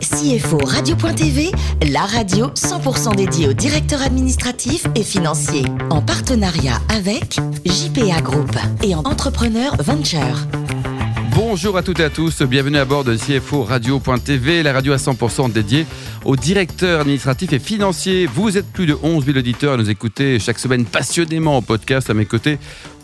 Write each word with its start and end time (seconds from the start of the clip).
CFO 0.00 0.58
Radio.tv, 0.64 1.50
la 1.90 2.02
radio 2.02 2.46
100% 2.48 3.16
dédiée 3.16 3.48
aux 3.48 3.52
directeurs 3.52 4.02
administratifs 4.02 4.86
et 4.94 5.02
financiers. 5.02 5.64
En 5.90 6.00
partenariat 6.00 6.80
avec 6.88 7.40
JPA 7.64 8.20
Group 8.20 8.56
et 8.82 8.94
en 8.94 9.00
Entrepreneur 9.00 9.74
Venture. 9.82 10.46
Bonjour 11.34 11.76
à 11.76 11.82
toutes 11.82 12.00
et 12.00 12.04
à 12.04 12.10
tous, 12.10 12.42
bienvenue 12.42 12.78
à 12.78 12.84
bord 12.84 13.04
de 13.04 13.16
CFO 13.16 13.62
Radio.tv, 13.62 14.62
la 14.64 14.72
radio 14.72 14.92
à 14.92 14.96
100% 14.96 15.52
dédiée 15.52 15.86
aux 16.24 16.34
directeurs 16.34 17.02
administratifs 17.02 17.52
et 17.52 17.60
financiers. 17.60 18.26
Vous 18.26 18.58
êtes 18.58 18.66
plus 18.66 18.86
de 18.86 18.96
11 19.00 19.24
000 19.24 19.38
auditeurs 19.38 19.74
à 19.74 19.76
nous 19.76 19.88
écouter 19.88 20.40
chaque 20.40 20.58
semaine 20.58 20.84
passionnément 20.84 21.58
au 21.58 21.60
podcast 21.60 22.10
à 22.10 22.14
mes 22.14 22.26
côtés. 22.26 22.58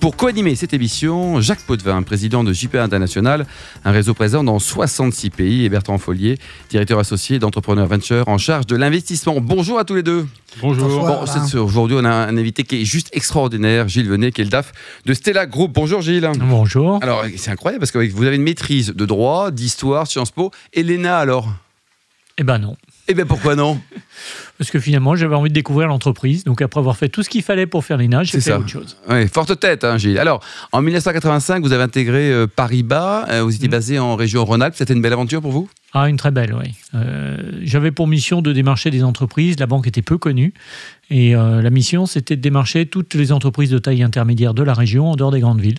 Pour 0.04 0.16
co-animer 0.18 0.54
cette 0.54 0.74
émission, 0.74 1.40
Jacques 1.40 1.62
Potvin, 1.62 2.02
président 2.02 2.44
de 2.44 2.52
JPA 2.52 2.82
International, 2.84 3.46
un 3.86 3.90
réseau 3.90 4.12
présent 4.12 4.44
dans 4.44 4.58
66 4.58 5.30
pays, 5.30 5.64
et 5.64 5.70
Bertrand 5.70 5.96
Follier, 5.96 6.36
directeur 6.68 6.98
associé 6.98 7.38
d'Entrepreneur 7.38 7.86
Venture 7.86 8.28
en 8.28 8.36
charge 8.36 8.66
de 8.66 8.76
l'investissement. 8.76 9.40
Bonjour 9.40 9.78
à 9.78 9.84
tous 9.86 9.94
les 9.94 10.02
deux. 10.02 10.26
Bonjour. 10.60 11.06
Bon, 11.06 11.24
c'est- 11.24 11.56
Aujourd'hui, 11.56 11.96
on 11.98 12.04
a 12.04 12.10
un 12.10 12.36
invité 12.36 12.64
qui 12.64 12.82
est 12.82 12.84
juste 12.84 13.08
extraordinaire, 13.14 13.88
Gilles 13.88 14.10
Venet, 14.10 14.30
qui 14.30 14.42
est 14.42 14.44
le 14.44 14.50
DAF 14.50 14.72
de 15.06 15.14
Stella 15.14 15.46
Group. 15.46 15.72
Bonjour 15.72 16.02
Gilles. 16.02 16.30
Bonjour. 16.38 16.98
Alors, 17.02 17.24
c'est 17.38 17.50
incroyable 17.52 17.80
parce 17.80 17.90
que 17.90 18.06
vous 18.12 18.24
avez 18.24 18.36
une 18.36 18.42
maîtrise 18.42 18.88
de 18.94 19.06
droit, 19.06 19.50
d'histoire, 19.50 20.06
Sciences 20.06 20.32
Po. 20.32 20.50
Et 20.74 20.82
l'ENA, 20.82 21.16
alors? 21.16 21.48
Eh 22.36 22.44
ben 22.44 22.58
non. 22.58 22.76
Eh 23.06 23.12
bien, 23.12 23.26
pourquoi 23.26 23.54
non 23.54 23.78
Parce 24.56 24.70
que 24.70 24.80
finalement, 24.80 25.14
j'avais 25.14 25.34
envie 25.34 25.50
de 25.50 25.54
découvrir 25.54 25.88
l'entreprise. 25.88 26.44
Donc 26.44 26.62
après 26.62 26.80
avoir 26.80 26.96
fait 26.96 27.10
tout 27.10 27.22
ce 27.22 27.28
qu'il 27.28 27.42
fallait 27.42 27.66
pour 27.66 27.84
faire 27.84 27.98
l'ENA, 27.98 28.22
j'ai 28.22 28.32
fait 28.32 28.40
ça. 28.40 28.58
autre 28.58 28.68
chose. 28.68 28.96
Oui, 29.10 29.28
forte 29.28 29.60
tête, 29.60 29.84
hein, 29.84 29.98
Gilles. 29.98 30.18
Alors, 30.18 30.40
en 30.72 30.80
1985, 30.80 31.62
vous 31.62 31.72
avez 31.72 31.82
intégré 31.82 32.30
euh, 32.32 32.46
Paribas. 32.46 33.26
Euh, 33.28 33.42
vous 33.42 33.54
étiez 33.54 33.68
Mhm. 33.68 33.72
basé 33.72 33.98
en 33.98 34.16
région 34.16 34.42
Rhône-Alpes. 34.44 34.74
C'était 34.76 34.94
une 34.94 35.02
belle 35.02 35.12
aventure 35.12 35.42
pour 35.42 35.52
vous? 35.52 35.68
Ah, 35.92 36.08
une 36.08 36.16
très 36.16 36.30
belle, 36.30 36.54
oui. 36.54 36.72
Euh, 36.94 37.36
j'avais 37.62 37.90
pour 37.90 38.06
mission 38.08 38.40
de 38.42 38.52
démarcher 38.52 38.90
des 38.90 39.04
entreprises. 39.04 39.58
La 39.60 39.66
banque 39.66 39.86
était 39.86 40.02
peu 40.02 40.16
connue. 40.16 40.54
Et 41.10 41.36
euh, 41.36 41.60
la 41.60 41.70
mission, 41.70 42.06
c'était 42.06 42.36
de 42.36 42.40
démarcher 42.40 42.86
toutes 42.86 43.12
les 43.14 43.32
entreprises 43.32 43.68
de 43.70 43.78
taille 43.78 44.02
intermédiaire 44.02 44.54
de 44.54 44.62
la 44.62 44.72
région 44.72 45.10
en 45.10 45.16
dehors 45.16 45.30
des 45.30 45.40
grandes 45.40 45.60
villes. 45.60 45.78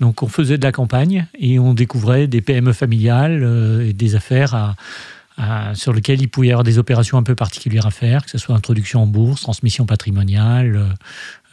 Donc 0.00 0.22
on 0.24 0.28
faisait 0.28 0.58
de 0.58 0.64
la 0.64 0.72
campagne 0.72 1.26
et 1.38 1.58
on 1.60 1.72
découvrait 1.74 2.26
des 2.26 2.40
PME 2.40 2.72
familiales 2.72 3.42
euh, 3.44 3.88
et 3.88 3.92
des 3.92 4.16
affaires 4.16 4.54
à- 4.54 4.74
à- 5.38 5.74
sur 5.74 5.92
lesquelles 5.92 6.20
il 6.22 6.28
pouvait 6.28 6.48
y 6.48 6.50
avoir 6.50 6.64
des 6.64 6.78
opérations 6.78 7.18
un 7.18 7.22
peu 7.22 7.34
particulières 7.34 7.86
à 7.86 7.90
faire, 7.90 8.24
que 8.24 8.30
ce 8.30 8.38
soit 8.38 8.54
introduction 8.54 9.02
en 9.02 9.06
bourse, 9.06 9.42
transmission 9.42 9.84
patrimoniale, 9.86 10.76
euh, 10.76 10.88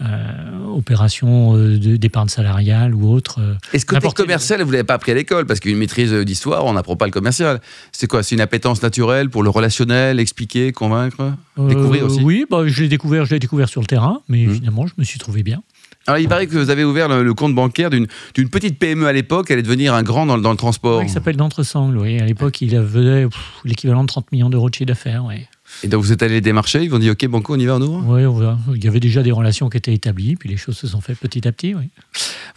euh, 0.02 0.66
opération 0.68 1.56
euh, 1.56 1.78
d'épargne 1.98 2.28
salariale 2.30 2.94
ou 2.96 3.10
autre. 3.12 3.40
euh. 3.42 3.56
Et 3.74 3.80
ce 3.80 3.86
côté 3.86 4.08
commercial, 4.12 4.62
vous 4.62 4.68
ne 4.68 4.74
l'avez 4.74 4.84
pas 4.84 4.96
appris 4.96 5.12
à 5.12 5.16
l'école? 5.16 5.46
Parce 5.46 5.60
qu'une 5.60 5.78
maîtrise 5.78 6.12
euh, 6.14 6.26
d'histoire, 6.26 6.66
on 6.66 6.74
n'apprend 6.74 6.96
pas 6.96 7.06
le 7.06 7.12
commercial. 7.12 7.62
C'est 7.92 8.08
quoi? 8.08 8.24
C'est 8.24 8.36
une 8.36 8.42
appétence 8.42 8.82
naturelle 8.82 9.30
pour 9.30 9.44
le 9.44 9.50
relationnel, 9.50 10.20
expliquer, 10.20 10.72
convaincre 10.72 11.34
Découvrir 11.58 12.04
Euh, 12.04 12.08
aussi? 12.08 12.22
Oui, 12.24 12.46
bah, 12.50 12.64
je 12.66 12.82
l'ai 12.84 12.90
découvert, 12.90 13.26
je 13.26 13.36
découvert 13.36 13.70
sur 13.70 13.82
le 13.82 13.88
terrain, 13.88 14.22
mais 14.28 14.46
Mhm. 14.48 14.56
finalement, 14.56 14.88
je 14.88 14.94
me 14.98 15.04
suis 15.04 15.20
trouvé 15.20 15.44
bien. 15.44 15.62
Alors, 16.08 16.20
il 16.20 16.28
paraît 16.28 16.48
que 16.48 16.58
vous 16.58 16.70
avez 16.70 16.84
ouvert 16.84 17.08
le, 17.08 17.24
le 17.24 17.34
compte 17.34 17.56
bancaire 17.56 17.90
d'une 17.90 18.08
petite 18.50 18.78
PME 18.78 19.08
à 19.08 19.14
l'époque. 19.14 19.50
Elle 19.52 19.60
est 19.60 19.64
devenir 19.64 19.94
un 19.94 20.04
grand 20.04 20.26
dans, 20.26 20.36
le- 20.36 20.42
dans 20.42 20.52
le 20.52 20.58
transport. 20.58 21.00
Ouais, 21.00 21.06
qui 21.06 21.12
s'appelle 21.12 21.38
d'Entresangle, 21.38 21.98
oui. 21.98 22.20
À 22.20 22.26
l'époque, 22.26 22.62
il 22.62 22.76
avait 22.76 23.28
l'équivalent 23.66 24.04
de 24.04 24.08
30 24.08 24.32
millions 24.32 24.50
d'euros 24.50 24.70
de 24.70 24.76
chiffre 24.76 24.88
d'affaires. 24.88 25.24
Oui. 25.26 25.36
Et 25.84 25.88
donc, 25.88 26.04
vous 26.04 26.12
êtes 26.12 26.22
allé 26.22 26.36
les 26.36 26.42
démarcher. 26.42 26.84
Ils 26.84 26.90
vous 26.90 26.98
ont 26.98 27.00
dit 27.00 27.10
OK, 27.10 27.26
Banco, 27.28 27.56
on 27.56 27.60
y 27.60 27.66
va, 27.66 27.78
on 27.78 27.82
ouvre 27.82 28.08
Ouais, 28.08 28.26
on 28.26 28.34
va- 28.34 28.58
il 28.76 28.84
y 28.84 28.88
avait 28.88 29.00
déjà 29.00 29.24
des 29.24 29.32
relations 29.32 29.70
qui 29.70 29.78
étaient 29.78 29.94
établies, 29.94 30.36
puis 30.36 30.50
les 30.50 30.58
choses 30.58 30.78
se 30.78 30.86
sont 30.88 31.02
faites 31.02 31.18
petit 31.18 31.48
à 31.48 31.52
petit. 31.52 31.74
Oui. 31.74 31.90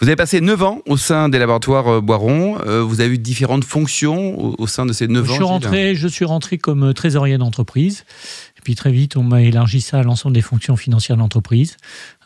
Vous 0.01 0.07
avez 0.09 0.17
passé 0.17 0.41
9 0.43 0.63
ans 0.63 0.83
au 0.87 0.97
sein 0.99 1.29
des 1.31 1.39
laboratoires 1.39 1.89
euh, 1.89 2.01
Boiron. 2.03 2.59
Euh, 2.67 2.83
vous 2.83 3.01
avez 3.01 3.15
eu 3.15 3.19
différentes 3.19 3.65
fonctions 3.65 4.61
au, 4.61 4.67
sein 4.67 4.85
de 4.85 4.93
ces 4.93 5.09
9 5.09 5.25
je, 5.25 5.31
ans. 5.31 5.35
suis 5.35 5.45
rentré, 5.45 5.95
je 5.95 6.09
suis 6.09 6.25
rentré 6.27 6.59
comme 6.59 6.83
euh, 6.83 6.93
trésorier 6.93 7.39
d'entreprise. 7.39 8.05
Puis 8.67 8.75
très 8.75 8.91
vite, 8.91 9.17
on 9.17 9.23
m'a 9.23 9.43
élargi 9.43 9.81
ça 9.81 10.01
à 10.01 10.03
l'ensemble 10.03 10.35
des 10.35 10.43
fonctions 10.43 10.75
financières 10.75 11.17
de 11.17 11.23
l'entreprise. 11.23 11.77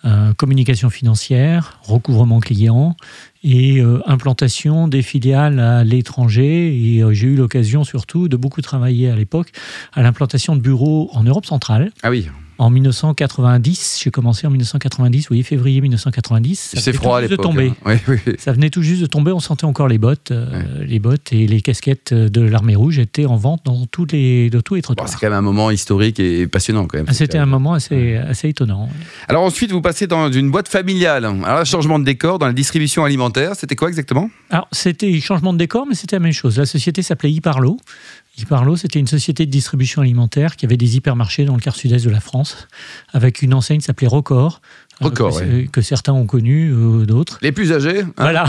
Euh, 0.07 0.33
communication 0.33 0.89
financière, 0.89 1.79
recouvrement 1.83 2.41
client 2.41 2.97
et 3.45 3.79
euh, 3.83 4.01
implantation 4.07 4.89
des 4.89 5.03
filiales 5.03 5.61
à 5.61 5.85
l'étranger. 5.85 6.95
Et 6.95 7.03
euh, 7.03 7.13
j'ai 7.13 7.27
eu 7.27 7.37
l'occasion 7.37 7.85
surtout 7.85 8.29
de 8.29 8.39
beaucoup 8.39 8.63
travailler 8.63 9.11
à 9.11 9.17
l'époque 9.17 9.53
à 9.93 10.01
l'implantation 10.01 10.57
de 10.57 10.63
bureaux 10.63 11.11
en 11.13 11.25
Europe 11.25 11.45
centrale. 11.45 11.93
Ah 12.03 12.09
oui, 12.09 12.27
En 12.61 12.69
1990, 12.69 14.01
j'ai 14.05 14.11
commencé 14.11 14.47
en 14.47 14.51
1990, 14.51 15.31
oui, 15.31 15.43
février 15.43 15.81
1990. 15.81 16.59
Ça 16.75 16.81
c'est 16.81 16.91
venait 16.93 16.99
froid 17.03 17.19
à 17.19 17.23
tout 17.23 17.29
juste 17.29 17.31
de 17.31 17.37
l'époque. 17.43 17.45
tomber. 17.53 17.69
hein. 17.69 17.75
Oui, 17.87 17.95
oui, 18.09 18.17
oui. 18.27 18.33
Ça 18.39 18.53
venait 18.53 18.69
tout 18.69 18.83
juste 18.83 19.01
de 19.01 19.07
tomber, 19.07 19.33
on 19.33 19.41
sentait 19.41 19.65
encore 19.65 19.89
les 19.89 19.97
bottes. 19.97 20.31
euh, 20.31 20.85
Les 20.85 20.99
bottes 20.99 21.33
et 21.33 21.47
les 21.47 21.63
casquettes 21.63 22.13
de 22.13 22.41
l'armée 22.43 22.75
rouge 22.77 22.99
étaient 22.99 23.25
en 23.25 23.37
vente 23.37 23.63
dans 23.65 23.87
tous 23.87 24.05
les, 24.13 24.51
dans 24.51 24.61
tous 24.61 24.75
les 24.75 24.81
Bon, 24.83 24.89
trottoirs. 24.95 25.09
c'est 25.09 25.17
quand 25.19 25.29
même 25.29 25.39
un 25.39 25.41
moment 25.41 25.71
historique 25.71 26.21
et 26.21 26.47
passionnant 26.47 26.85
quand 26.87 26.99
même. 26.99 27.07
Ah, 27.09 27.15
C'était 27.15 27.39
un 27.39 27.47
moment 27.47 27.73
assez, 27.73 28.17
assez 28.17 28.51
étonnant. 28.51 28.91
Alors 29.29 29.43
ensuite, 29.45 29.73
vous 29.73 29.81
passez 29.81 30.07
dans 30.07 30.31
une 30.31 30.51
boîte 30.51 30.69
familiale. 30.69 31.25
Alors, 31.25 31.37
là, 31.43 31.65
changement 31.65 31.99
de 31.99 32.05
décor 32.05 32.39
dans 32.39 32.47
la 32.47 32.53
distribution 32.53 33.05
alimentaire. 33.05 33.53
C'était 33.57 33.77
quoi 33.77 33.89
exactement? 33.89 34.31
Alors, 34.51 34.69
c'était 34.73 35.19
changement 35.21 35.53
de 35.55 35.59
décor, 35.59 35.87
mais 35.89 35.95
c'était 35.95 36.17
la 36.17 36.21
même 36.21 36.33
chose. 36.33 36.59
La 36.59 36.67
société 36.67 37.01
s'appelait 37.03 37.33
Iparlo. 37.33 37.79
Iparlo, 38.39 38.77
c'était 38.77 38.99
une 38.99 39.07
société 39.07 39.45
de 39.45 39.51
distribution 39.51 40.01
alimentaire 40.03 40.57
qui 40.57 40.65
avait 40.65 40.77
des 40.79 40.97
hypermarchés 40.97 41.45
dans 41.45 41.55
le 41.55 41.61
quart 41.61 41.77
sud-est 41.77 42.05
de 42.05 42.11
la 42.11 42.21
France, 42.21 42.69
avec 43.13 43.43
une 43.43 43.53
enseigne 43.55 43.79
qui 43.81 43.85
s'appelait 43.87 44.07
Record. 44.07 44.61
euh, 45.03 45.09
que, 45.11 45.23
ouais. 45.23 45.69
que 45.73 45.81
certains 45.81 46.13
ont 46.13 46.27
connu, 46.27 46.71
euh, 46.73 47.07
d'autres. 47.07 47.39
Les 47.43 47.53
plus 47.53 47.73
âgés, 47.73 48.01
hein, 48.03 48.11
Voilà. 48.19 48.45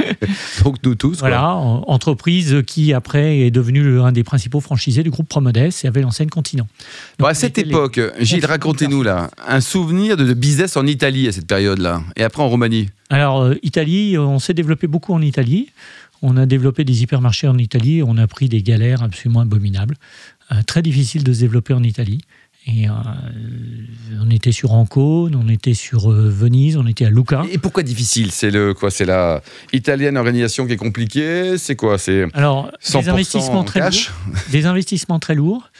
donc 0.64 0.76
nous 0.84 0.94
tous. 0.94 1.18
Voilà, 1.18 1.54
en- 1.54 1.84
entreprise 1.88 2.62
qui 2.66 2.92
après 2.92 3.38
est 3.40 3.50
devenue 3.50 3.82
le- 3.82 4.02
un 4.02 4.12
des 4.12 4.22
principaux 4.24 4.60
franchisés 4.60 5.02
du 5.02 5.10
groupe 5.10 5.28
Promodes 5.28 5.56
et 5.56 5.86
avait 5.86 6.02
l'enseigne 6.02 6.28
Continent. 6.28 6.66
Bon, 7.18 7.26
à 7.26 7.34
cette 7.34 7.56
les- 7.56 7.62
époque, 7.64 8.00
Gilles, 8.20 8.44
racontez-nous 8.44 9.02
là, 9.02 9.30
un 9.46 9.60
souvenir 9.62 10.16
de, 10.18 10.24
de 10.24 10.34
business 10.34 10.76
en 10.76 10.86
Italie 10.86 11.28
à 11.28 11.32
cette 11.32 11.46
période-là, 11.46 12.02
et 12.16 12.22
après 12.22 12.42
en 12.42 12.48
Roumanie. 12.48 12.88
Alors, 13.10 13.42
euh, 13.42 13.54
Italie, 13.62 14.18
on 14.18 14.38
s'est 14.38 14.54
développé 14.54 14.86
beaucoup 14.86 15.14
en 15.14 15.22
Italie. 15.22 15.70
On 16.28 16.36
a 16.36 16.44
développé 16.44 16.82
des 16.82 17.04
hypermarchés 17.04 17.46
en 17.46 17.56
Italie. 17.56 18.02
On 18.02 18.18
a 18.18 18.26
pris 18.26 18.48
des 18.48 18.60
galères 18.60 19.00
absolument 19.00 19.40
abominables. 19.40 19.94
Euh, 20.50 20.56
très 20.66 20.82
difficile 20.82 21.22
de 21.22 21.32
se 21.32 21.38
développer 21.38 21.72
en 21.72 21.84
Italie. 21.84 22.20
Et 22.66 22.88
euh, 22.88 22.92
on 24.20 24.28
était 24.30 24.50
sur 24.50 24.72
Ancône, 24.72 25.36
on 25.36 25.48
était 25.48 25.72
sur 25.74 26.10
euh, 26.10 26.28
Venise, 26.28 26.76
on 26.78 26.86
était 26.88 27.04
à 27.04 27.10
Lucca. 27.10 27.44
Et 27.52 27.58
pourquoi 27.58 27.84
difficile? 27.84 28.32
C'est 28.32 28.50
le 28.50 28.74
quoi? 28.74 28.90
C'est 28.90 29.04
la 29.04 29.40
italienne 29.72 30.16
organisation 30.16 30.66
qui 30.66 30.72
est 30.72 30.76
compliquée? 30.76 31.58
C'est 31.58 31.76
quoi? 31.76 31.96
C'est 31.96 32.26
Alors, 32.34 32.72
100% 32.82 33.02
des 33.02 33.08
investissements 33.08 33.62
très 33.62 33.78
cash? 33.78 34.08
lourds, 34.08 34.40
des 34.50 34.66
investissements 34.66 35.20
très 35.20 35.36
lourds 35.36 35.70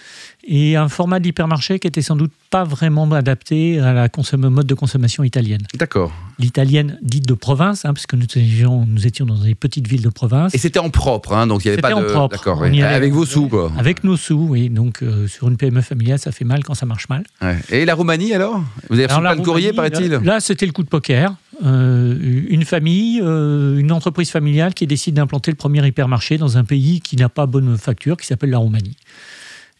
et 0.48 0.76
un 0.76 0.88
format 0.88 1.18
d'hypermarché 1.18 1.78
qui 1.78 1.88
était 1.88 2.02
sans 2.02 2.14
doute 2.14 2.32
pas 2.50 2.62
vraiment 2.62 3.10
adapté 3.10 3.80
à 3.80 3.92
la 3.92 4.08
mode 4.48 4.66
de 4.66 4.74
consommation 4.74 5.24
italienne. 5.24 5.62
D'accord. 5.74 6.12
L'italienne 6.38 6.98
dite 7.02 7.26
de 7.26 7.34
province, 7.34 7.84
hein, 7.84 7.92
parce 7.92 8.06
que 8.06 8.14
nous 8.14 8.26
étions, 8.36 8.86
nous 8.86 9.06
étions 9.06 9.26
dans 9.26 9.38
des 9.38 9.54
petites 9.54 9.88
villes 9.88 10.02
de 10.02 10.08
province. 10.08 10.54
Et 10.54 10.58
c'était 10.58 10.78
en 10.78 10.90
propre, 10.90 11.32
hein, 11.32 11.46
donc 11.46 11.64
il 11.64 11.68
n'y 11.68 11.72
avait 11.72 11.82
pas 11.82 11.94
en 11.94 12.02
de. 12.02 12.06
propre. 12.06 12.36
D'accord. 12.36 12.60
Oui. 12.62 12.80
Avec 12.82 13.12
vos 13.12 13.26
sous, 13.26 13.48
quoi. 13.48 13.72
Avec 13.76 14.04
nos 14.04 14.16
sous, 14.16 14.46
oui. 14.50 14.70
Donc, 14.70 15.02
euh, 15.02 15.26
sur 15.26 15.48
une 15.48 15.56
PME 15.56 15.80
familiale, 15.80 16.18
ça 16.18 16.30
fait 16.30 16.44
mal 16.44 16.62
quand 16.62 16.74
ça 16.74 16.86
marche 16.86 17.08
mal. 17.08 17.24
Ouais. 17.42 17.56
Et 17.70 17.84
la 17.84 17.94
Roumanie 17.94 18.32
alors? 18.32 18.62
Vous 18.88 18.96
avez 18.96 19.06
reçu 19.06 19.20
plein 19.20 19.36
de 19.36 19.42
courriers, 19.42 19.72
paraît-il? 19.72 20.10
Là, 20.10 20.20
là, 20.22 20.40
c'était 20.40 20.66
le 20.66 20.72
coup 20.72 20.84
de 20.84 20.88
poker. 20.88 21.34
Euh, 21.64 22.44
une 22.48 22.64
famille, 22.64 23.20
euh, 23.22 23.78
une 23.78 23.90
entreprise 23.90 24.30
familiale 24.30 24.74
qui 24.74 24.86
décide 24.86 25.14
d'implanter 25.14 25.50
le 25.50 25.56
premier 25.56 25.84
hypermarché 25.86 26.36
dans 26.36 26.58
un 26.58 26.64
pays 26.64 27.00
qui 27.00 27.16
n'a 27.16 27.30
pas 27.30 27.46
bonne 27.46 27.78
facture, 27.78 28.16
qui 28.16 28.26
s'appelle 28.26 28.50
la 28.50 28.58
Roumanie. 28.58 28.96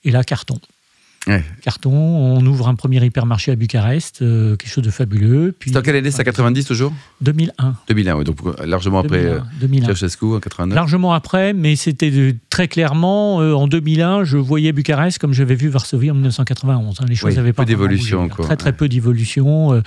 Et 0.07 0.13
là, 0.13 0.23
carton. 0.23 0.61
Ouais. 1.27 1.43
Carton, 1.63 1.91
on 1.93 2.45
ouvre 2.47 2.69
un 2.69 2.75
premier 2.77 3.05
hypermarché 3.05 3.51
à 3.53 3.57
Bucarest, 3.57 4.23
euh, 4.23 4.55
quelque 4.57 4.71
chose 4.71 4.85
de 4.85 4.91
fabuleux. 4.91 5.55
Puis 5.59 5.71
C'est 5.73 5.77
en 5.79 5.83
quelle 5.83 5.97
année 5.97 6.11
C'est 6.13 6.21
à 6.21 6.25
90 6.25 6.65
toujours 6.65 6.93
2001. 7.21 7.75
2001, 7.89 8.17
oui, 8.17 8.25
donc 8.25 8.37
largement 8.65 9.01
après 9.01 9.23
2001, 9.23 9.35
euh, 9.35 9.41
2001. 9.61 9.87
Ceausescu 9.89 10.25
en 10.27 10.39
89. 10.41 10.75
Largement 10.77 11.13
après, 11.15 11.53
mais 11.53 11.75
c'était 11.75 12.37
très 12.49 12.69
clairement, 12.69 13.41
euh, 13.41 13.55
en 13.55 13.67
2001, 13.67 14.25
je 14.25 14.37
voyais 14.39 14.73
Bucarest 14.73 15.19
comme 15.19 15.33
j'avais 15.33 15.57
vu 15.57 15.69
Varsovie 15.69 16.11
en 16.11 16.15
1991. 16.15 17.01
hein. 17.01 17.05
Les 17.09 17.15
choses 17.17 17.35
n'avaient 17.37 17.53
pas 17.53 17.65
d'évolution, 17.65 18.23
bougé, 18.27 18.35
hein. 18.39 18.45
Très 18.45 18.57
très 18.57 18.73
peu 18.73 18.89
d'évolution, 18.89 19.73
euh, 19.73 19.81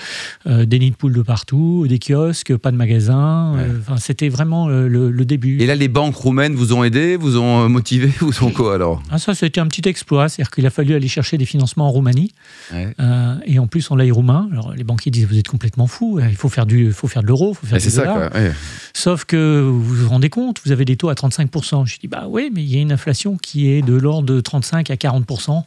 euh, 0.48 0.66
des 0.66 0.80
nids 0.80 0.92
de 0.92 0.96
poules 0.96 1.14
de 1.14 1.22
partout, 1.22 1.86
des 1.88 2.00
kiosques, 2.00 2.56
pas 2.58 2.72
de 2.72 2.78
magasins. 2.78 3.56
euh, 3.58 3.80
c'était 3.98 4.30
vraiment 4.30 4.68
euh, 4.68 4.88
le, 4.88 5.10
le 5.10 5.26
début. 5.26 5.62
Et 5.62 5.66
là, 5.66 5.76
les 5.76 5.88
banques 5.88 6.16
roumaines 6.16 6.56
vous 6.56 6.74
ont 6.74 6.84
aidé, 6.84 7.16
vous 7.16 7.38
ont 7.38 7.64
euh, 7.64 7.68
motivé, 7.70 8.08
vous 8.20 8.44
ont 8.44 8.52
quoi 8.52 8.76
alors? 8.76 9.02
Ah, 9.10 9.20
ça, 9.20 9.34
c'était 9.34 9.62
un 9.62 9.68
petit 9.68 9.88
exploit. 9.88 10.28
C'est-à-dire 10.30 10.52
qu'il 10.52 10.66
a 10.66 10.70
fallu 10.70 10.94
aller 10.96 11.08
chercher 11.08 11.29
des 11.38 11.46
financements 11.46 11.88
en 11.88 11.92
Roumanie. 11.92 12.34
Ouais. 12.74 12.94
Euh, 13.00 13.36
et 13.46 13.60
en 13.60 13.68
plus, 13.68 13.90
on 13.92 13.96
l'aille 13.96 14.12
roumain. 14.12 14.50
Alors, 14.52 14.74
les 14.74 14.84
banquiers 14.84 15.12
disent 15.12 15.26
Vous 15.28 15.38
êtes 15.38 15.48
complètement 15.48 15.88
fou. 15.88 16.20
Il 16.20 16.36
faut 16.36 16.50
faire, 16.50 16.66
du, 16.66 16.92
faut 16.92 17.08
faire 17.08 17.22
de 17.22 17.28
l'euro. 17.28 17.52
il 17.52 17.56
faut 17.56 17.66
faire 17.68 17.78
du 17.78 17.84
C'est 17.84 17.90
ça, 17.90 18.06
dollar. 18.06 18.30
quoi. 18.32 18.40
ouais. 18.40 18.52
Sauf 18.94 19.26
que 19.26 19.62
vous 19.62 19.82
vous 19.82 20.10
rendez 20.10 20.30
compte, 20.30 20.60
vous 20.66 20.72
avez 20.72 20.86
des 20.86 20.98
taux 20.98 21.10
à 21.10 21.14
35%. 21.14 21.86
Je 21.86 22.00
dis, 22.00 22.08
bah 22.08 22.26
oui, 22.28 22.50
mais 22.54 22.64
il 22.64 22.70
y 22.74 22.78
a 22.78 22.82
une 22.82 22.92
inflation 22.92 23.38
qui 23.38 23.68
est 23.70 23.82
de 23.82 23.94
l'ordre 23.94 24.26
de 24.34 24.42
35 24.42 24.90
à 24.92 24.96
40%. 24.96 25.64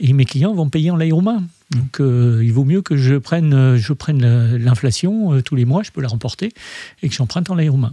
Et 0.00 0.12
mes 0.12 0.24
clients 0.24 0.54
vont 0.54 0.68
payer 0.68 0.90
en 0.90 0.96
lei 0.96 1.10
roumain. 1.12 1.42
Donc 1.70 2.00
euh, 2.00 2.40
il 2.42 2.52
vaut 2.52 2.64
mieux 2.64 2.82
que 2.82 2.96
je 2.96 3.14
prenne, 3.14 3.54
euh, 3.54 3.76
je 3.76 3.92
prenne 3.92 4.20
la- 4.20 4.58
l'inflation 4.58 5.34
euh, 5.34 5.40
tous 5.42 5.54
les 5.54 5.64
mois, 5.64 5.82
je 5.84 5.90
peux 5.92 6.00
la 6.00 6.08
remporter, 6.08 6.50
et 7.02 7.08
que 7.08 7.14
j'emprunte 7.14 7.48
en 7.48 7.54
l'air 7.54 7.72
humain. 7.74 7.92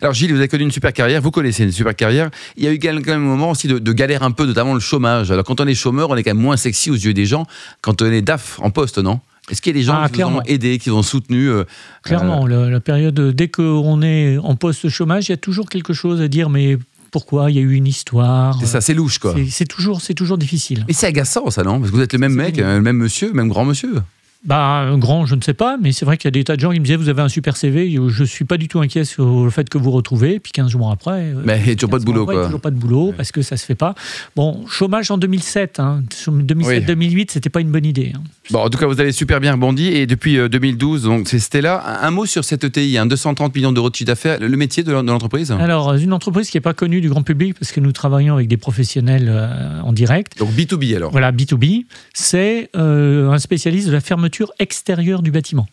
Alors 0.00 0.14
Gilles, 0.14 0.30
vous 0.32 0.38
avez 0.38 0.48
connu 0.48 0.64
une 0.64 0.70
super 0.70 0.92
carrière, 0.92 1.20
vous 1.20 1.30
connaissez 1.30 1.64
une 1.64 1.72
super 1.72 1.94
carrière. 1.94 2.30
Il 2.56 2.64
y 2.64 2.66
a 2.66 2.72
eu 2.72 2.78
quand 2.78 2.92
même 2.94 3.06
un 3.08 3.18
moment 3.18 3.50
aussi 3.50 3.68
de, 3.68 3.78
de 3.78 3.92
galère 3.92 4.22
un 4.22 4.30
peu, 4.30 4.46
notamment 4.46 4.72
le 4.74 4.80
chômage. 4.80 5.30
Alors 5.30 5.44
quand 5.44 5.60
on 5.60 5.66
est 5.66 5.74
chômeur, 5.74 6.08
on 6.10 6.16
est 6.16 6.22
quand 6.22 6.34
même 6.34 6.42
moins 6.42 6.56
sexy 6.56 6.90
aux 6.90 6.94
yeux 6.96 7.12
des 7.14 7.26
gens 7.26 7.44
quand 7.82 8.00
on 8.00 8.06
est 8.06 8.22
DAF 8.22 8.58
en 8.62 8.70
poste, 8.70 8.96
non? 8.98 9.20
Est-ce 9.50 9.60
qu'il 9.60 9.76
y 9.76 9.76
a 9.76 9.80
des 9.80 9.84
gens 9.84 9.92
Ah, 9.96 10.08
qui 10.08 10.14
vous 10.22 10.22
ont 10.22 10.30
clairement. 10.30 10.42
aidé, 10.46 10.78
qui 10.78 10.88
vous 10.88 10.96
ont 10.96 11.02
soutenu 11.02 11.50
euh, 11.50 11.64
Clairement, 12.02 12.46
la, 12.46 12.70
la 12.70 12.80
période, 12.80 13.20
dès 13.36 13.48
qu'on 13.48 14.00
est 14.00 14.38
en 14.38 14.56
post-chômage, 14.56 15.28
il 15.28 15.32
y 15.32 15.34
a 15.34 15.36
toujours 15.36 15.68
quelque 15.68 15.92
chose 15.92 16.22
à 16.22 16.28
dire, 16.28 16.48
mais 16.48 16.78
pourquoi 17.14 17.48
Il 17.48 17.54
y 17.54 17.60
a 17.60 17.62
eu 17.62 17.74
une 17.74 17.86
histoire. 17.86 18.58
C'est 18.58 18.66
ça, 18.66 18.80
c'est 18.80 18.92
louche 18.92 19.18
quoi. 19.20 19.36
C'est- 19.48 19.66
toujours, 19.66 20.02
toujours 20.16 20.36
difficile. 20.36 20.84
Mais 20.88 20.94
c'est 20.94 21.06
agaçant 21.06 21.48
ça, 21.48 21.62
non? 21.62 21.78
Parce 21.78 21.92
que 21.92 21.96
vous 21.96 22.02
êtes 22.02 22.12
le 22.12 22.18
même 22.18 22.34
mec, 22.34 22.58
euh, 22.58 22.74
le 22.74 22.82
même 22.82 22.96
monsieur, 22.96 23.32
même 23.32 23.48
grand 23.48 23.64
monsieur. 23.64 23.94
Bah, 24.44 24.62
un 24.62 24.98
grand, 24.98 25.24
je 25.26 25.34
ne 25.34 25.40
sais 25.40 25.54
pas, 25.54 25.76
mais 25.80 25.92
c'est 25.92 26.04
vrai 26.04 26.16
qu'il 26.18 26.26
y 26.26 26.28
a 26.28 26.32
des 26.32 26.44
tas 26.44 26.56
de 26.56 26.60
gens 26.60 26.70
qui 26.72 26.78
me 26.80 26.84
disaient 26.84 26.96
Vous 26.96 27.08
avez 27.08 27.22
un 27.22 27.28
super 27.28 27.56
CV, 27.56 27.90
je 28.08 28.20
ne 28.22 28.26
suis 28.26 28.44
pas 28.44 28.56
du 28.58 28.68
tout 28.68 28.78
inquiet 28.80 29.04
sur 29.04 29.44
le 29.44 29.50
fait 29.50 29.68
que 29.68 29.78
vous 29.78 29.90
retrouvez. 29.90 30.38
Puis 30.40 30.52
15 30.52 30.70
jours 30.70 30.90
après. 30.90 31.32
euh, 31.34 31.42
Mais 31.44 31.60
il 31.64 31.68
y 31.68 31.72
a 31.72 31.74
toujours 31.74 31.90
pas 31.90 31.98
de 31.98 32.04
15 32.04 32.14
jours 32.14 32.14
boulot, 32.14 32.22
après, 32.24 32.34
quoi. 32.34 32.44
Toujours 32.46 32.60
pas 32.60 32.70
de 32.70 32.76
boulot 32.76 33.14
parce 33.16 33.32
que 33.32 33.40
ça 33.42 33.56
se 33.56 33.64
fait 33.64 33.74
pas. 33.74 33.94
Bon, 34.36 34.66
chômage 34.68 35.10
en 35.10 35.16
2007. 35.18 35.80
Hein. 35.80 36.02
2007-2008, 36.10 37.30
c'était 37.30 37.48
pas 37.50 37.60
une 37.60 37.70
bonne 37.70 37.86
idée. 37.86 38.12
hein. 38.14 38.20
Bon, 38.50 38.60
en 38.60 38.68
tout 38.68 38.78
cas, 38.78 38.86
vous 38.86 39.00
avez 39.00 39.12
super 39.12 39.40
bien 39.40 39.52
rebondi 39.52 39.86
et 39.86 40.06
depuis 40.06 40.36
euh, 40.38 40.48
2012, 40.50 41.04
donc 41.04 41.28
c'est 41.28 41.38
Stella. 41.38 41.82
Un, 42.02 42.10
mot 42.10 42.26
sur 42.26 42.44
cette 42.44 42.64
ETI, 42.64 42.98
hein, 42.98 43.06
230 43.06 43.54
millions 43.54 43.72
d'euros 43.72 43.88
de 43.88 43.94
chiffre 43.94 44.08
d'affaires, 44.08 44.38
le, 44.40 44.48
métier 44.56 44.82
de 44.82 44.92
l'en- 44.92 45.02
de 45.02 45.10
l'entreprise? 45.10 45.50
Alors, 45.52 45.94
une 45.94 46.12
entreprise 46.12 46.50
qui 46.50 46.56
n'est 46.58 46.62
pas 46.62 46.74
connue 46.74 47.00
du 47.00 47.08
grand 47.08 47.22
public 47.22 47.54
parce 47.58 47.72
que 47.72 47.80
nous 47.80 47.92
travaillons 47.92 48.34
avec 48.34 48.48
des 48.48 48.58
professionnels 48.58 49.28
euh, 49.30 49.80
en 49.80 49.92
direct. 49.94 50.38
Donc 50.38 50.50
B2B 50.50 50.94
alors. 50.96 51.10
Voilà, 51.12 51.32
B2B, 51.32 51.86
c'est 52.12 52.68
euh, 52.76 53.30
un 53.30 53.38
spécialiste 53.38 53.86
de 53.88 53.92
la 53.92 54.00
fermeture 54.00 54.33
extérieure 54.58 55.22
du 55.22 55.30
bâtiment. 55.30 55.66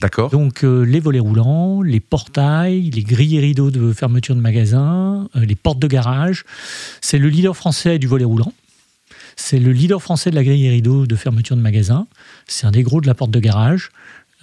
D'accord. 0.00 0.30
Donc 0.30 0.64
euh, 0.64 0.82
les 0.82 1.00
volets 1.00 1.18
roulants, 1.18 1.82
les 1.82 2.00
portails, 2.00 2.90
les 2.90 3.02
grilles 3.02 3.36
et 3.36 3.40
rideaux 3.40 3.70
de 3.70 3.92
fermeture 3.92 4.36
de 4.36 4.40
magasin, 4.40 5.28
euh, 5.34 5.44
les 5.44 5.56
portes 5.56 5.78
de 5.78 5.88
garage. 5.88 6.44
C'est 7.00 7.18
le 7.18 7.28
leader 7.28 7.56
français 7.56 7.98
du 7.98 8.06
volet 8.06 8.24
roulant. 8.24 8.52
C'est 9.36 9.58
le 9.58 9.72
leader 9.72 10.02
français 10.02 10.30
de 10.30 10.34
la 10.34 10.44
grille 10.44 10.66
et 10.66 10.70
rideaux 10.70 11.06
de 11.06 11.16
fermeture 11.16 11.56
de 11.56 11.62
magasin. 11.62 12.06
C'est 12.46 12.66
un 12.66 12.70
des 12.70 12.82
gros 12.82 13.00
de 13.00 13.06
la 13.06 13.14
porte 13.14 13.30
de 13.30 13.40
garage. 13.40 13.90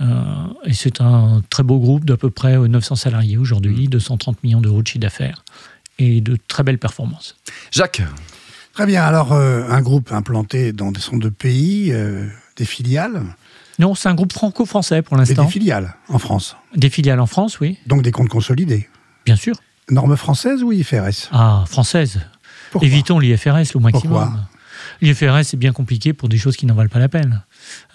Euh, 0.02 0.24
et 0.66 0.74
c'est 0.74 1.00
un 1.00 1.42
très 1.50 1.64
beau 1.64 1.80
groupe 1.80 2.04
d'à 2.04 2.18
peu 2.18 2.30
près 2.30 2.58
euh, 2.58 2.68
900 2.68 2.96
salariés 2.96 3.38
aujourd'hui, 3.38 3.88
230 3.88 4.44
millions 4.44 4.60
d'euros 4.60 4.82
de 4.82 4.88
chiffre 4.88 5.00
d'affaires 5.00 5.46
et 6.00 6.20
de 6.20 6.38
très 6.50 6.64
belles 6.64 6.80
performances. 6.80 7.38
Jacques, 7.72 8.02
Très 8.76 8.86
bien. 8.86 9.04
Alors, 9.06 9.32
euh, 9.32 9.64
un 9.70 9.82
groupe 9.82 10.12
implanté 10.12 10.74
dans 10.74 10.92
des 10.92 11.00
centres 11.00 11.24
de 11.24 11.30
pays, 11.30 11.94
euh, 11.94 12.28
des 12.58 12.66
filiales, 12.66 13.24
Non, 13.80 13.96
c'est 13.96 14.08
un 14.10 14.16
groupe 14.16 14.32
franco-français 14.34 15.02
pour 15.02 15.18
l'instant. 15.18 15.44
des 15.46 15.52
filiales 15.52 15.96
en 16.10 16.20
France. 16.20 16.56
Des 16.76 16.90
filiales 16.90 17.20
en 17.20 17.26
France, 17.26 17.60
oui, 17.60 17.78
Donc 17.88 18.02
des 18.04 18.12
comptes 18.12 18.30
consolidés. 18.30 18.88
bien 19.26 19.36
sûr. 19.36 19.56
Normes 19.90 20.18
françaises 20.18 20.64
ou 20.64 20.72
IFRS 20.72 21.30
Ah, 21.32 21.64
française. 21.68 22.22
Pourquoi 22.72 22.88
Évitons 22.88 23.20
l'IFRS 23.20 23.76
au 23.76 23.80
maximum. 23.80 24.18
Pourquoi 24.24 24.40
L'IFRS, 25.02 25.44
c'est 25.44 25.58
bien 25.58 25.74
compliqué 25.74 26.14
pour 26.14 26.30
des 26.30 26.38
choses 26.38 26.56
qui 26.56 26.66
n'en 26.66 26.74
valent 26.74 26.90
pas 26.90 27.00
la 27.00 27.10
peine. 27.10 27.42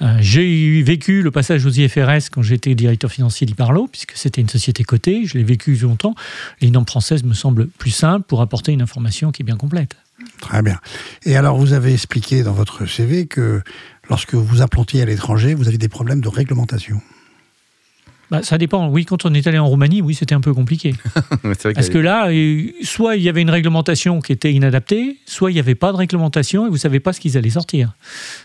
Euh, 0.02 0.18
j'ai 0.20 0.82
vécu 0.82 1.22
le 1.22 1.30
passage 1.30 1.64
aux 1.66 1.70
IFRS 1.70 2.30
quand 2.30 2.42
j'étais 2.42 2.74
directeur 2.74 3.10
financier 3.10 3.46
d'Iparlo, 3.46 3.88
puisque 3.90 4.12
c'était 4.16 4.40
une 4.40 4.48
société 4.48 4.84
cotée. 4.84 5.24
Je 5.24 5.38
l'ai 5.38 5.44
vécu 5.44 5.74
longtemps. 5.76 6.14
Les 6.60 6.70
normes 6.70 6.86
françaises 6.86 7.22
me 7.24 7.34
semblent 7.34 7.68
plus 7.68 7.90
simples 7.90 8.26
pour 8.26 8.40
apporter 8.42 8.72
une 8.72 8.82
information 8.82 9.32
qui 9.32 9.42
est 9.42 9.44
bien 9.44 9.56
complète. 9.56 9.96
Très 10.40 10.62
bien. 10.62 10.78
Et 11.24 11.36
alors, 11.36 11.56
vous 11.58 11.72
avez 11.72 11.92
expliqué 11.92 12.42
dans 12.42 12.52
votre 12.52 12.86
CV 12.86 13.26
que 13.26 13.62
lorsque 14.08 14.34
vous 14.34 14.44
vous 14.44 14.62
implantiez 14.62 15.02
à 15.02 15.04
l'étranger, 15.04 15.54
vous 15.54 15.66
aviez 15.66 15.78
des 15.78 15.88
problèmes 15.88 16.20
de 16.20 16.28
réglementation. 16.28 17.00
Bah, 18.30 18.42
ça 18.42 18.58
dépend. 18.58 18.88
Oui, 18.88 19.04
quand 19.04 19.24
on 19.24 19.34
est 19.34 19.46
allé 19.46 19.58
en 19.58 19.66
Roumanie, 19.66 20.02
oui, 20.02 20.14
c'était 20.14 20.34
un 20.34 20.40
peu 20.40 20.54
compliqué. 20.54 20.94
vrai 21.42 21.72
Parce 21.74 21.88
que 21.88 21.98
là, 21.98 22.28
euh, 22.30 22.66
soit 22.82 23.16
il 23.16 23.22
y 23.22 23.28
avait 23.28 23.42
une 23.42 23.50
réglementation 23.50 24.20
qui 24.20 24.32
était 24.32 24.52
inadaptée, 24.52 25.16
soit 25.26 25.50
il 25.50 25.54
n'y 25.54 25.60
avait 25.60 25.74
pas 25.74 25.90
de 25.92 25.96
réglementation 25.96 26.64
et 26.66 26.68
vous 26.68 26.74
ne 26.76 26.78
savez 26.80 27.00
pas 27.00 27.12
ce 27.12 27.18
qu'ils 27.20 27.36
allaient 27.36 27.50
sortir. 27.50 27.92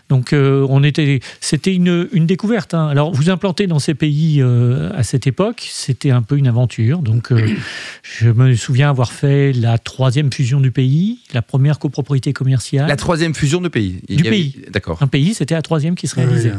Donc, 0.08 0.32
euh, 0.32 0.66
on 0.68 0.82
était, 0.82 1.20
c'était 1.40 1.74
une, 1.74 2.08
une 2.12 2.26
découverte. 2.26 2.74
hein. 2.74 2.88
Alors, 2.88 3.12
vous 3.12 3.30
implanter 3.30 3.66
dans 3.68 3.78
ces 3.78 3.94
pays 3.94 4.40
euh, 4.40 4.90
à 4.96 5.02
cette 5.04 5.26
époque, 5.26 5.66
c'était 5.70 6.10
un 6.10 6.22
peu 6.22 6.36
une 6.36 6.48
aventure. 6.48 6.98
Donc, 6.98 7.30
euh, 7.30 7.46
je 8.02 8.28
me 8.30 8.54
souviens 8.56 8.90
avoir 8.90 9.12
fait 9.12 9.52
la 9.52 9.78
troisième 9.78 10.32
fusion 10.32 10.60
du 10.60 10.70
pays, 10.72 11.20
la 11.32 11.42
première 11.42 11.78
copropriété 11.78 12.32
commerciale. 12.32 12.88
la 12.88 12.96
troisième 12.96 13.34
fusion 13.34 13.60
de 13.60 13.68
pays. 13.68 14.00
Il 14.08 14.16
Du 14.16 14.24
y 14.24 14.26
avait- 14.26 14.36
pays. 14.36 14.56
D'accord. 14.72 14.98
Un 15.00 15.06
pays, 15.06 15.34
c'était 15.34 15.54
la 15.54 15.62
troisième 15.62 15.94
qui 15.94 16.08
se 16.08 16.14
réalisait. 16.16 16.50
Oui, 16.50 16.56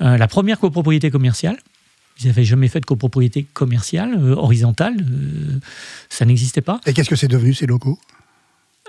euh, 0.00 0.04
Euh, 0.14 0.16
la 0.18 0.26
première 0.28 0.58
copropriété 0.58 1.10
commerciale. 1.10 1.56
Ils 2.20 2.26
n'avaient 2.26 2.44
jamais 2.44 2.68
fait 2.68 2.80
de 2.80 2.86
copropriété 2.86 3.44
commerciale, 3.52 4.14
euh, 4.18 4.34
horizontale. 4.34 4.94
euh, 5.00 5.58
ça 6.08 6.24
n'existait 6.24 6.62
pas. 6.62 6.80
Et 6.86 6.92
qu'est-ce 6.92 7.10
que 7.10 7.16
c'est 7.16 7.28
devenu 7.28 7.52
ces 7.54 7.66
locaux? 7.66 7.98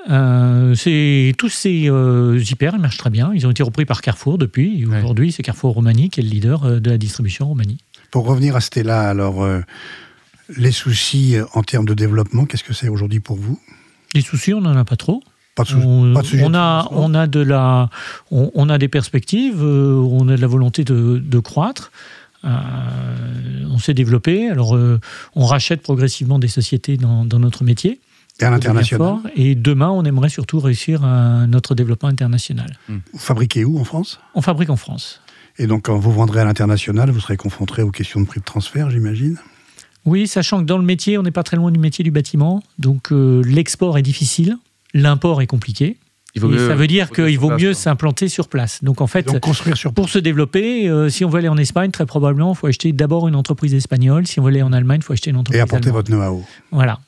Euh, 0.09 0.73
tous 1.37 1.49
ces 1.49 1.89
euh, 1.89 2.39
hyper, 2.49 2.73
ils 2.75 2.81
marchent 2.81 2.97
très 2.97 3.09
bien. 3.09 3.31
Ils 3.33 3.45
ont 3.45 3.51
été 3.51 3.63
repris 3.63 3.83
par 3.85 4.01
Carrefour 4.01 4.37
depuis. 4.37 4.85
Ouais. 4.85 4.97
Aujourd'hui, 4.99 5.33
c'est 5.33 5.43
Carrefour 5.43 5.73
Roumanie 5.73 6.09
qui 6.09 6.21
est 6.21 6.23
le 6.23 6.29
leader 6.29 6.63
euh, 6.63 6.79
de 6.79 6.89
la 6.91 6.97
distribution 6.97 7.45
en 7.45 7.49
Roumanie. 7.49 7.79
Pour 8.11 8.25
revenir 8.25 8.55
à 8.55 8.61
Stella, 8.61 9.09
alors, 9.09 9.43
euh, 9.43 9.59
les 10.55 10.71
soucis 10.71 11.35
en 11.53 11.63
termes 11.63 11.85
de 11.85 11.93
développement, 11.93 12.45
qu'est-ce 12.45 12.63
que 12.63 12.73
c'est 12.73 12.87
aujourd'hui 12.87 13.19
pour 13.19 13.35
vous? 13.35 13.59
Les 14.13 14.21
soucis, 14.21 14.53
on 14.53 14.61
n'en 14.61 14.77
a 14.77 14.85
pas 14.85 14.95
trop. 14.95 15.21
pas 15.55 15.65
de, 15.65 15.75
On, 15.75 16.13
pas 16.13 16.21
de 16.21 16.27
sujet 16.27 16.43
on 16.45 16.53
a, 16.53 16.87
on 16.91 17.13
a 17.13 17.27
de 17.27 17.41
la, 17.41 17.89
on, 18.31 18.49
on 18.55 18.69
a 18.69 18.77
des 18.77 18.87
perspectives. 18.87 19.61
on 19.61 20.29
a 20.29 20.37
de 20.37 20.41
la 20.41 20.47
volonté 20.47 20.85
de, 20.85 21.17
de 21.21 21.39
croître. 21.39 21.91
Euh, 22.43 22.49
on 23.69 23.79
s'est 23.79 23.93
développé. 23.93 24.49
Alors, 24.49 24.75
euh, 24.75 24.99
on 25.35 25.45
rachète 25.45 25.81
progressivement 25.81 26.39
des 26.39 26.47
sociétés 26.47 26.97
dans, 26.97 27.25
dans 27.25 27.39
notre 27.39 27.63
métier. 27.63 27.99
Et 28.39 28.43
à 28.43 28.51
l'international. 28.51 29.17
Et 29.35 29.55
demain, 29.55 29.89
on 29.89 30.03
aimerait 30.05 30.29
surtout 30.29 30.59
réussir 30.59 31.03
à 31.03 31.47
notre 31.47 31.73
développement 31.73 32.09
international. 32.09 32.77
Vous 32.87 32.99
fabriquez 33.17 33.65
où 33.65 33.79
en 33.79 33.83
France? 33.83 34.19
On 34.35 34.41
fabrique 34.41 34.69
en 34.69 34.75
France. 34.75 35.21
Et 35.57 35.65
donc, 35.65 35.85
quand 35.85 35.97
vous 35.97 36.11
vendrez 36.11 36.41
à 36.41 36.45
l'international, 36.45 37.09
vous 37.09 37.19
serez 37.19 37.35
confronté 37.35 37.81
aux 37.81 37.89
questions 37.89 38.21
de 38.21 38.27
prix 38.27 38.39
de 38.39 38.45
transfert, 38.45 38.91
j'imagine? 38.91 39.37
Oui, 40.05 40.27
sachant 40.27 40.59
que 40.59 40.65
dans 40.65 40.77
le 40.77 40.85
métier, 40.85 41.17
on 41.17 41.23
n'est 41.23 41.31
pas 41.31 41.43
très 41.43 41.57
loin 41.57 41.71
du 41.71 41.79
métier 41.79 42.03
du 42.03 42.11
bâtiment. 42.11 42.63
Donc 42.77 43.11
euh, 43.11 43.41
l'export 43.43 43.97
est 43.97 44.03
difficile, 44.03 44.57
l'import 44.93 45.41
est 45.41 45.47
compliqué. 45.47 45.97
Il 46.37 46.41
vaut 46.41 46.49
Et 46.51 46.55
mieux- 46.55 46.67
ça 46.67 46.75
veut 46.75 46.87
dire 46.87 47.09
qu'il 47.09 47.37
vaut 47.39 47.49
mieux 47.57 47.73
s'implanter 47.73 48.27
sur 48.29 48.47
place. 48.47 48.83
Donc 48.83 49.01
en 49.01 49.07
fait, 49.07 49.25
Donc, 49.25 49.39
construire 49.39 49.75
sur 49.75 49.91
pour 49.93 50.07
se 50.09 50.19
développer, 50.19 50.87
euh, 50.87 51.09
si 51.09 51.25
on 51.25 51.29
veut 51.29 51.39
aller 51.39 51.47
en 51.47 51.57
Espagne, 51.57 51.89
très 51.91 52.05
probablement, 52.05 52.53
il 52.53 52.55
faut 52.57 52.67
acheter 52.67 52.93
d'abord 52.93 53.27
une 53.27 53.35
entreprise 53.35 53.73
espagnole. 53.73 54.27
Si 54.27 54.39
on 54.39 54.43
veut 54.43 54.49
aller 54.49 54.61
en 54.61 54.71
Allemagne, 54.71 54.99
il 55.01 55.03
faut 55.03 55.13
acheter 55.13 55.31
une 55.31 55.37
entreprise 55.37 55.59
et 55.59 55.61
apporter 55.63 55.87
allemande. 55.89 56.05
votre 56.05 56.11
know-how. 56.11 56.43
Voilà. 56.71 56.99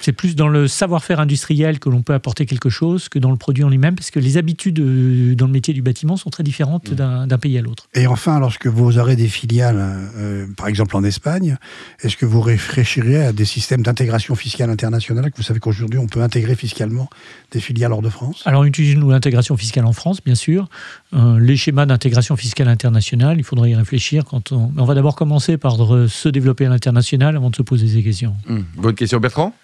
C'est 0.00 0.12
plus 0.12 0.36
dans 0.36 0.48
le 0.48 0.68
savoir-faire 0.68 1.20
industriel 1.20 1.78
que 1.78 1.88
l'on 1.88 2.02
peut 2.02 2.14
apporter 2.14 2.46
quelque 2.46 2.70
chose 2.70 3.08
que 3.08 3.18
dans 3.18 3.30
le 3.30 3.36
produit 3.36 3.64
en 3.64 3.68
lui-même, 3.68 3.94
parce 3.94 4.10
que 4.10 4.18
les 4.20 4.36
habitudes 4.36 4.80
euh, 4.80 5.34
dans 5.34 5.46
le 5.46 5.52
métier 5.52 5.74
du 5.74 5.82
bâtiment 5.82 6.16
sont 6.16 6.30
très 6.30 6.42
différentes 6.42 6.90
Mm. 6.90 6.94
d'un 6.94 7.26
d'un 7.26 7.38
pays 7.38 7.58
à 7.58 7.62
l'autre. 7.62 7.88
Et 7.94 8.06
enfin, 8.06 8.38
lorsque 8.40 8.66
vous 8.66 8.98
aurez 8.98 9.16
des 9.16 9.28
filiales, 9.28 9.76
euh, 10.16 10.46
par 10.56 10.68
exemple 10.68 10.96
en 10.96 11.04
Espagne, 11.04 11.56
est-ce 12.02 12.16
que 12.16 12.26
vous 12.26 12.40
réfléchirez 12.40 13.24
à 13.26 13.32
des 13.32 13.44
systèmes 13.44 13.82
d'intégration 13.82 14.34
fiscale 14.34 14.70
internationale 14.70 15.30
que 15.30 15.36
Vous 15.36 15.42
savez 15.42 15.60
qu'aujourd'hui, 15.60 15.98
on 15.98 16.06
peut 16.06 16.22
intégrer 16.22 16.54
fiscalement 16.56 17.08
des 17.52 17.60
filiales 17.60 17.92
hors 17.92 18.02
de 18.02 18.08
France? 18.08 18.42
Alors, 18.44 18.62
on 18.62 18.64
utilise 18.64 18.96
nous 18.96 19.10
l'intégration 19.10 19.56
fiscale 19.56 19.86
en 19.86 19.92
France, 19.92 20.20
bien 20.24 20.34
sûr. 20.34 20.68
Euh, 21.14 21.38
les 21.38 21.56
schémas 21.56 21.86
d'intégration 21.86 22.36
fiscale 22.36 22.68
internationale, 22.68 23.36
il 23.38 23.44
faudrait 23.44 23.70
y 23.70 23.74
réfléchir. 23.74 24.24
Quand 24.24 24.52
on... 24.52 24.70
mais 24.74 24.82
on 24.82 24.84
va 24.84 24.94
d'abord 24.94 25.16
commencer 25.16 25.56
par 25.56 25.76
se 26.08 26.28
développer 26.28 26.66
à 26.66 26.68
l'international 26.68 27.36
avant 27.36 27.50
de 27.50 27.56
se 27.56 27.62
poser 27.62 27.88
ces 27.88 28.02
questions. 28.02 28.34
Hum, 28.48 28.64
Bonne 28.76 28.94
question, 28.94 29.18
Bertrand? 29.20 29.54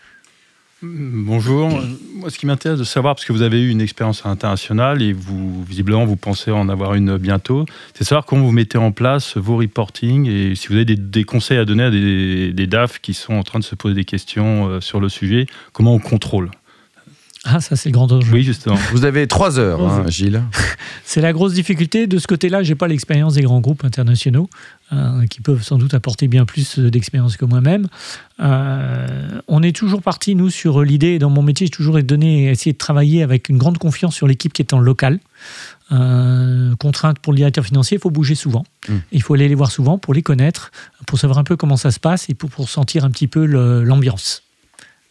Bonjour. 0.83 1.69
Moi, 2.15 2.31
ce 2.31 2.39
qui 2.39 2.47
m'intéresse 2.47 2.79
de 2.79 2.85
savoir, 2.85 3.15
parce 3.15 3.27
que 3.27 3.35
vous 3.35 3.43
avez 3.43 3.61
eu 3.61 3.69
une 3.69 3.83
expérience 3.83 4.25
internationale 4.25 5.03
et 5.03 5.13
vous, 5.13 5.63
visiblement, 5.63 6.07
vous 6.07 6.17
pensez 6.17 6.51
en 6.51 6.71
avoir 6.71 6.95
une 6.95 7.19
bientôt, 7.19 7.67
c'est 7.93 8.05
savoir 8.05 8.25
comment 8.25 8.47
vous 8.47 8.53
mettez 8.53 8.79
en 8.79 8.91
place 8.91 9.37
vos 9.37 9.59
reporting 9.59 10.27
et 10.27 10.55
si 10.55 10.69
vous 10.69 10.77
avez 10.77 10.87
des, 10.87 10.97
des 10.97 11.25
conseils 11.25 11.59
à 11.59 11.67
donner 11.67 11.83
à 11.83 11.91
des, 11.91 12.55
des 12.55 12.67
DAF 12.67 12.99
qui 13.01 13.13
sont 13.13 13.35
en 13.35 13.43
train 13.43 13.59
de 13.59 13.65
se 13.65 13.75
poser 13.75 13.95
des 13.95 14.07
questions 14.07 14.69
euh, 14.69 14.81
sur 14.81 15.01
le 15.01 15.11
sujet, 15.11 15.45
comment 15.75 15.93
on 15.93 15.99
contrôle? 15.99 16.51
Ah, 17.45 17.61
ça, 17.61 17.75
c'est 17.75 17.89
le 17.89 17.95
grand 17.95 18.11
enjeu. 18.13 18.31
Oui, 18.33 18.43
justement. 18.43 18.77
Vous 18.93 19.05
avez 19.05 19.27
trois 19.27 19.59
heures, 19.59 19.81
hein. 19.81 20.05
Gilles. 20.09 20.43
C'est 21.05 21.23
la 21.23 21.33
grosse 21.33 21.55
difficulté. 21.55 22.07
De 22.07 22.19
ce 22.19 22.27
côté-là, 22.27 22.63
j'ai 22.63 22.75
pas 22.75 22.87
l'expérience 22.87 23.35
des 23.35 23.43
grands 23.43 23.61
groupes 23.61 23.83
internationaux 23.83 24.51
euh, 24.93 25.27
qui 25.27 25.41
peuvent 25.41 25.63
sans 25.63 25.79
doute 25.79 25.95
apporter 25.95 26.29
bien 26.29 26.45
plus 26.45 26.79
euh, 26.79 26.91
d'expérience 26.91 27.39
que 27.39 27.47
moi-même. 27.47 27.89
Euh, 28.41 29.41
on 29.49 29.63
est 29.63 29.75
toujours 29.75 30.03
parti, 30.03 30.35
nous, 30.35 30.51
sur 30.51 30.83
l'idée, 30.83 31.19
dans 31.19 31.31
mon 31.31 31.43
métier, 31.43 31.67
j'ai 31.67 31.71
toujours 31.71 32.01
donné, 32.03 32.51
essayé 32.51 32.75
de 32.75 32.79
travailler 32.79 33.23
avec 33.23 33.49
une 33.49 33.57
grande 33.57 33.79
confiance 33.79 34.15
sur 34.15 34.29
l'équipe 34.29 34.53
qui 34.53 34.61
est 34.61 34.75
en 34.75 34.79
local. 34.79 35.19
Euh, 35.93 36.77
contrainte 36.77 37.19
pour 37.19 37.33
le 37.33 37.39
directeur 37.39 37.65
financier, 37.65 37.97
il 37.97 38.01
faut 38.01 38.11
bouger 38.11 38.35
souvent. 38.35 38.65
Mm. 38.89 38.97
Il 39.13 39.23
faut 39.23 39.35
aller 39.35 39.49
les 39.49 39.55
voir 39.55 39.73
souvent 39.73 39.99
pour 39.99 40.13
les 40.15 40.23
connaître, 40.23 40.71
pour 41.07 41.19
savoir 41.19 41.39
un 41.39 41.45
peu 41.45 41.57
comment 41.57 41.77
ça 41.77 41.91
se 41.91 41.99
passe 41.99 42.29
et 42.29 42.35
pour, 42.35 42.51
pour 42.51 42.69
sentir 42.69 43.05
un 43.05 43.11
petit 43.11 43.27
peu 43.27 43.45
l'ambiance. 43.47 44.43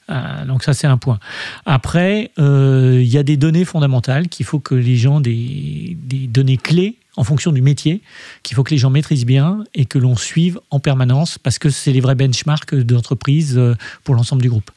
Euh, 0.09 0.45
donc 0.45 0.63
ça, 0.63 0.73
c'est 0.73 0.87
un 0.87 0.97
point. 0.97 1.19
Après, 1.65 2.31
euh, 2.39 2.99
il 3.01 3.07
y 3.07 3.17
a 3.17 3.23
des 3.23 3.37
données 3.37 3.65
fondamentales 3.65 4.27
qu'il 4.27 4.45
faut 4.45 4.59
que 4.59 4.75
les 4.75 4.95
gens, 4.95 5.19
des, 5.21 5.97
des 6.01 6.27
données 6.27 6.57
clés 6.57 6.97
en 7.15 7.23
fonction 7.23 7.51
du 7.51 7.61
métier 7.61 8.01
qu'il 8.43 8.55
faut 8.55 8.63
que 8.63 8.71
les 8.71 8.77
gens 8.77 8.89
maîtrisent 8.89 9.25
bien 9.25 9.63
et 9.73 9.85
que 9.85 9.99
l'on 9.99 10.15
suive 10.15 10.59
en 10.69 10.79
permanence 10.79 11.37
parce 11.37 11.59
que 11.59 11.69
c'est 11.69 11.91
les 11.91 11.99
vrais 11.99 12.15
benchmarks 12.15 12.75
d'entreprise 12.75 13.57
euh, 13.57 13.75
pour 14.03 14.15
l'ensemble 14.15 14.41
du 14.41 14.49
groupe 14.49 14.71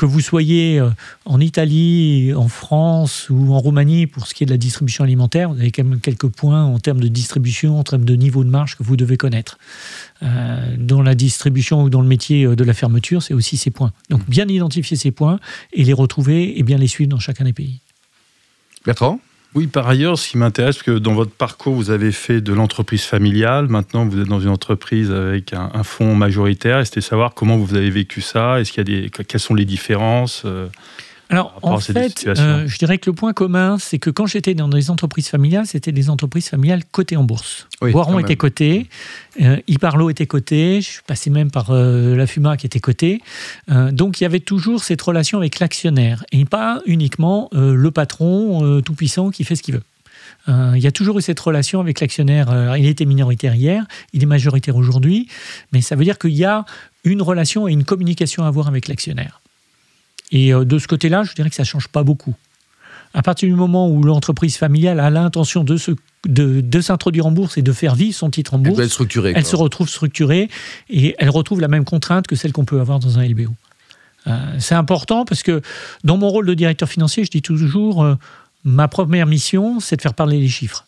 que 0.00 0.06
vous 0.06 0.20
soyez 0.20 0.80
euh, 0.80 0.88
en 1.26 1.40
Italie, 1.40 2.32
en 2.34 2.48
France 2.48 3.26
ou 3.28 3.52
en 3.52 3.58
Roumanie 3.58 4.06
pour 4.06 4.26
ce 4.26 4.32
qui 4.32 4.44
est 4.44 4.46
de 4.46 4.50
la 4.50 4.56
distribution 4.56 5.04
alimentaire, 5.04 5.50
vous 5.50 5.60
avez 5.60 5.70
quand 5.70 5.84
même 5.84 6.00
quelques 6.00 6.28
points 6.28 6.64
en 6.64 6.78
termes 6.78 7.00
de 7.00 7.08
distribution, 7.08 7.78
en 7.78 7.84
termes 7.84 8.06
de 8.06 8.14
niveau 8.14 8.42
de 8.42 8.48
marge 8.48 8.78
que 8.78 8.82
vous 8.82 8.96
devez 8.96 9.18
connaître. 9.18 9.58
Euh, 10.22 10.74
dans 10.78 11.02
la 11.02 11.14
distribution 11.14 11.82
ou 11.82 11.90
dans 11.90 12.00
le 12.00 12.08
métier 12.08 12.46
euh, 12.46 12.56
de 12.56 12.64
la 12.64 12.72
fermeture, 12.72 13.22
c'est 13.22 13.34
aussi 13.34 13.58
ces 13.58 13.70
points. 13.70 13.92
Donc 14.08 14.26
bien 14.26 14.48
identifier 14.48 14.96
ces 14.96 15.10
points 15.10 15.38
et 15.74 15.84
les 15.84 15.92
retrouver 15.92 16.58
et 16.58 16.62
bien 16.62 16.78
les 16.78 16.88
suivre 16.88 17.10
dans 17.10 17.20
chacun 17.20 17.44
des 17.44 17.52
pays. 17.52 17.80
Bertrand? 18.86 19.20
Oui, 19.56 19.66
par 19.66 19.88
ailleurs, 19.88 20.16
ce 20.16 20.28
qui 20.28 20.38
m'intéresse, 20.38 20.76
parce 20.76 20.84
que 20.84 20.98
dans 20.98 21.14
votre 21.14 21.32
parcours, 21.32 21.74
vous 21.74 21.90
avez 21.90 22.12
fait 22.12 22.40
de 22.40 22.52
l'entreprise 22.52 23.02
familiale. 23.02 23.66
Maintenant, 23.66 24.06
vous 24.06 24.20
êtes 24.20 24.28
dans 24.28 24.38
une 24.38 24.50
entreprise 24.50 25.10
avec 25.10 25.52
un, 25.52 25.82
fonds 25.82 26.14
majoritaire. 26.14 26.78
Et 26.78 26.84
c'était 26.84 27.00
savoir 27.00 27.34
comment 27.34 27.56
vous 27.56 27.74
avez 27.74 27.90
vécu 27.90 28.20
ça. 28.20 28.60
Est-ce 28.60 28.70
qu'il 28.70 28.88
y 28.88 28.96
a 28.98 29.00
des, 29.00 29.10
quelles 29.10 29.40
sont 29.40 29.56
les 29.56 29.64
différences 29.64 30.42
euh, 30.44 30.68
alors, 31.30 31.56
en 31.62 31.78
fait, 31.78 32.24
euh, 32.26 32.66
je 32.66 32.78
dirais 32.78 32.98
que 32.98 33.08
le 33.08 33.14
point 33.14 33.32
commun, 33.32 33.78
c'est 33.78 34.00
que 34.00 34.10
quand 34.10 34.26
j'étais 34.26 34.54
dans 34.54 34.68
des 34.68 34.90
entreprises 34.90 35.28
familiales, 35.28 35.64
c'était 35.64 35.92
des 35.92 36.10
entreprises 36.10 36.48
familiales 36.48 36.82
cotées 36.90 37.16
en 37.16 37.22
bourse. 37.22 37.68
Oui, 37.80 37.92
Boiron 37.92 38.18
était 38.18 38.34
coté, 38.34 38.88
euh, 39.40 39.56
Iparlo 39.68 40.10
était 40.10 40.26
coté, 40.26 40.80
je 40.80 40.90
suis 40.90 41.02
passé 41.06 41.30
même 41.30 41.52
par 41.52 41.70
euh, 41.70 42.16
la 42.16 42.26
Fuma 42.26 42.56
qui 42.56 42.66
était 42.66 42.80
cotée. 42.80 43.22
donc, 43.68 44.20
il 44.20 44.24
y 44.24 44.26
avait 44.26 44.40
toujours 44.40 44.82
cette 44.82 45.00
relation 45.00 45.38
avec 45.38 45.60
l'actionnaire 45.60 46.24
et 46.32 46.44
pas 46.44 46.80
uniquement 46.86 47.48
le 47.52 47.90
patron 47.90 48.80
tout-puissant 48.82 49.30
qui 49.30 49.44
fait 49.44 49.54
ce 49.54 49.62
qu'il 49.62 49.74
veut. 49.74 50.74
il 50.74 50.82
y 50.82 50.86
a 50.86 50.92
toujours 50.92 51.18
eu 51.18 51.22
cette 51.22 51.38
relation 51.38 51.80
avec 51.80 52.00
l'actionnaire. 52.00 52.76
il 52.76 52.86
était 52.86 53.04
minoritaire 53.04 53.54
hier, 53.54 53.86
il 54.12 54.22
est 54.22 54.26
majoritaire 54.26 54.76
aujourd'hui, 54.76 55.28
mais 55.72 55.80
ça 55.80 55.94
veut 55.94 56.04
dire 56.04 56.18
qu'il 56.18 56.32
y 56.32 56.44
a 56.44 56.64
une 57.04 57.22
relation 57.22 57.68
et 57.68 57.72
une 57.72 57.84
communication 57.84 58.42
à 58.44 58.48
avoir 58.48 58.66
avec 58.66 58.88
l'actionnaire. 58.88 59.40
Et 60.30 60.52
euh, 60.52 60.64
de 60.64 60.78
ce 60.78 60.86
côté-là, 60.86 61.22
je 61.24 61.34
dirais 61.34 61.50
que 61.50 61.56
ça 61.56 61.62
ne 61.62 61.68
change 61.68 61.88
pas 61.88 62.02
beaucoup. 62.02 62.34
À 63.12 63.22
partir 63.22 63.48
du 63.48 63.54
moment 63.54 63.88
où 63.88 64.02
l'entreprise 64.02 64.56
familiale 64.56 65.00
a 65.00 65.10
l'intention 65.10 65.64
de 65.64 65.76
se 65.76 65.92
de, 66.26 66.80
s'introduire 66.80 67.26
en 67.26 67.30
bourse 67.30 67.56
et 67.56 67.62
de 67.62 67.72
faire 67.72 67.94
vivre 67.94 68.14
son 68.14 68.30
titre 68.30 68.54
en 68.54 68.58
bourse, 68.58 68.78
elle, 68.78 69.36
elle 69.36 69.46
se 69.46 69.56
retrouve 69.56 69.88
structurée 69.88 70.50
et 70.90 71.14
elle 71.18 71.30
retrouve 71.30 71.60
la 71.60 71.68
même 71.68 71.84
contrainte 71.84 72.26
que 72.26 72.36
celle 72.36 72.52
qu'on 72.52 72.66
peut 72.66 72.78
avoir 72.78 72.98
dans 72.98 73.18
un 73.18 73.26
LBO. 73.26 73.50
Euh, 74.26 74.56
c'est 74.58 74.74
important 74.74 75.24
parce 75.24 75.42
que 75.42 75.62
dans 76.04 76.18
mon 76.18 76.28
rôle 76.28 76.46
de 76.46 76.52
directeur 76.52 76.90
financier, 76.90 77.24
je 77.24 77.30
dis 77.30 77.40
toujours, 77.40 78.04
euh, 78.04 78.16
ma 78.64 78.86
première 78.86 79.26
mission, 79.26 79.80
c'est 79.80 79.96
de 79.96 80.02
faire 80.02 80.12
parler 80.12 80.38
les 80.38 80.48
chiffres. 80.48 80.84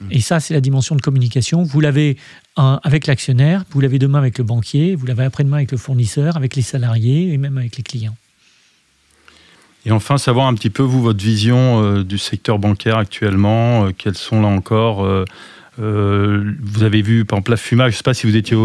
Mmh. 0.00 0.06
Et 0.12 0.20
ça, 0.20 0.38
c'est 0.38 0.54
la 0.54 0.60
dimension 0.60 0.94
de 0.94 1.00
communication. 1.00 1.64
Vous 1.64 1.80
l'avez 1.80 2.16
avec 2.56 3.06
l'actionnaire, 3.06 3.64
vous 3.70 3.80
l'avez 3.80 4.00
demain 4.00 4.18
avec 4.18 4.38
le 4.38 4.44
banquier, 4.44 4.96
vous 4.96 5.06
l'avez 5.06 5.24
après-demain 5.24 5.58
avec 5.58 5.70
le 5.70 5.78
fournisseur, 5.78 6.36
avec 6.36 6.56
les 6.56 6.62
salariés 6.62 7.32
et 7.32 7.38
même 7.38 7.56
avec 7.56 7.76
les 7.76 7.84
clients. 7.84 8.16
Et 9.86 9.90
enfin, 9.90 10.18
savoir 10.18 10.46
un 10.46 10.54
petit 10.54 10.70
peu, 10.70 10.82
vous, 10.82 11.00
votre 11.00 11.22
vision 11.22 11.82
euh, 11.82 12.04
du 12.04 12.18
secteur 12.18 12.58
bancaire 12.58 12.98
actuellement, 12.98 13.86
euh, 13.86 13.90
quelles 13.96 14.16
sont 14.16 14.42
là 14.42 14.48
encore... 14.48 15.04
Euh, 15.04 15.24
vous 16.60 16.82
avez 16.82 17.02
vu, 17.02 17.24
par 17.24 17.36
exemple, 17.36 17.52
la 17.52 17.56
FUMA, 17.56 17.84
je 17.84 17.94
ne 17.94 17.96
sais 17.98 18.02
pas 18.02 18.12
si 18.12 18.26
vous 18.26 18.34
étiez 18.34 18.56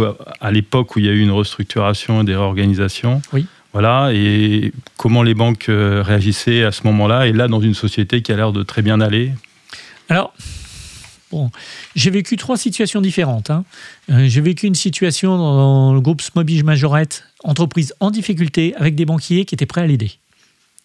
à 0.42 0.52
l'époque 0.52 0.96
où 0.96 1.00
il 1.00 1.06
y 1.06 1.10
a 1.10 1.12
eu 1.12 1.20
une 1.20 1.30
restructuration 1.30 2.22
et 2.22 2.24
des 2.24 2.36
réorganisations. 2.36 3.22
Oui. 3.34 3.46
Voilà, 3.72 4.10
et 4.14 4.74
comment 4.98 5.22
les 5.22 5.36
banques 5.36 5.66
réagissaient 5.70 6.64
à 6.64 6.72
ce 6.72 6.82
moment-là, 6.86 7.28
et 7.28 7.32
là, 7.32 7.48
dans 7.48 7.62
une 7.62 7.76
société 7.76 8.24
qui 8.24 8.32
a 8.32 8.36
l'air 8.36 8.52
de 8.52 8.64
très 8.64 8.82
bien 8.82 9.00
aller? 9.00 9.32
Alors, 10.10 10.34
Bon, 11.30 11.52
j'ai 11.96 12.10
vécu 12.10 12.36
trois 12.36 12.58
situations 12.58 13.02
différentes. 13.02 13.50
Hein. 13.52 13.64
j'ai 14.08 14.42
vécu 14.42 14.68
une 14.68 14.76
situation 14.76 15.38
dans 15.38 15.94
le 15.94 16.00
groupe 16.02 16.22
Smobige 16.22 16.64
Majorette, 16.64 17.26
entreprise 17.44 17.94
en 18.00 18.10
difficulté, 18.10 18.74
avec 18.76 18.94
des 18.94 19.06
banquiers 19.06 19.46
qui 19.46 19.54
étaient 19.56 19.66
prêts 19.66 19.82
à 19.82 19.88
l'aider. 19.88 20.12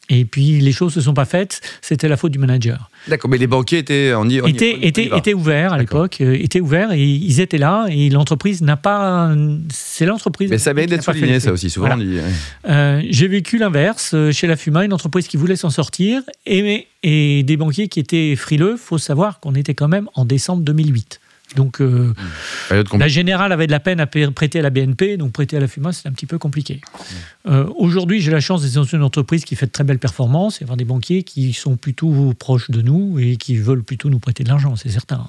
Et 0.08 0.24
puis 0.24 0.60
les 0.60 0.72
choses 0.72 0.96
ne 0.96 1.00
se 1.00 1.06
sont 1.06 1.14
pas 1.14 1.24
faites, 1.26 1.60
c'était 1.82 2.08
la 2.08 2.16
faute 2.16 2.32
du 2.32 2.38
manager. 2.38 2.90
D'accord, 3.08 3.30
mais 3.30 3.38
les 3.38 3.46
banquiers 3.46 3.78
étaient 3.78 4.12
on 4.14 4.28
y, 4.28 4.38
étaient, 4.38 5.34
ouverts 5.34 5.72
à 5.72 5.78
l'époque, 5.78 6.18
euh, 6.20 6.36
étaient 6.38 6.60
ouverts 6.60 6.92
et 6.92 7.04
ils 7.04 7.40
étaient 7.40 7.58
là 7.58 7.86
et 7.90 8.08
l'entreprise 8.08 8.62
n'a 8.62 8.76
pas. 8.76 9.34
C'est 9.70 10.06
l'entreprise. 10.06 10.50
Mais 10.50 10.58
ça 10.58 10.72
mérite 10.72 10.90
d'être 10.90 11.04
souligné, 11.04 11.40
ça 11.40 11.52
aussi, 11.52 11.70
souvent. 11.70 11.98
Euh, 12.68 13.02
j'ai 13.08 13.28
vécu 13.28 13.58
l'inverse 13.58 14.12
euh, 14.14 14.32
chez 14.32 14.46
la 14.46 14.56
Fuma, 14.56 14.84
une 14.84 14.92
entreprise 14.92 15.28
qui 15.28 15.36
voulait 15.36 15.56
s'en 15.56 15.70
sortir 15.70 16.22
et, 16.46 16.86
et 17.02 17.42
des 17.42 17.56
banquiers 17.56 17.88
qui 17.88 18.00
étaient 18.00 18.34
frileux. 18.36 18.72
Il 18.72 18.78
faut 18.78 18.98
savoir 18.98 19.40
qu'on 19.40 19.54
était 19.54 19.74
quand 19.74 19.88
même 19.88 20.08
en 20.14 20.24
décembre 20.24 20.62
2008. 20.62 21.20
Donc, 21.56 21.80
euh, 21.80 22.12
la 22.70 23.08
Générale 23.08 23.52
avait 23.52 23.66
de 23.66 23.72
la 23.72 23.80
peine 23.80 24.00
à 24.00 24.06
prêter 24.06 24.58
à 24.58 24.62
la 24.62 24.70
BNP, 24.70 25.16
donc 25.16 25.32
prêter 25.32 25.56
à 25.56 25.60
la 25.60 25.68
FUMA, 25.68 25.92
c'est 25.92 26.08
un 26.08 26.12
petit 26.12 26.26
peu 26.26 26.38
compliqué. 26.38 26.80
Euh, 27.46 27.64
aujourd'hui, 27.76 28.20
j'ai 28.20 28.30
la 28.30 28.40
chance 28.40 28.62
d'être 28.62 28.74
dans 28.74 28.84
une 28.84 29.02
entreprise 29.02 29.44
qui 29.44 29.56
fait 29.56 29.66
de 29.66 29.70
très 29.70 29.84
belles 29.84 29.98
performances 29.98 30.60
et 30.60 30.64
avoir 30.64 30.76
des 30.76 30.84
banquiers 30.84 31.22
qui 31.22 31.52
sont 31.54 31.76
plutôt 31.76 32.34
proches 32.38 32.70
de 32.70 32.82
nous 32.82 33.18
et 33.18 33.36
qui 33.36 33.56
veulent 33.56 33.82
plutôt 33.82 34.10
nous 34.10 34.18
prêter 34.18 34.44
de 34.44 34.48
l'argent, 34.48 34.76
c'est 34.76 34.90
certain. 34.90 35.26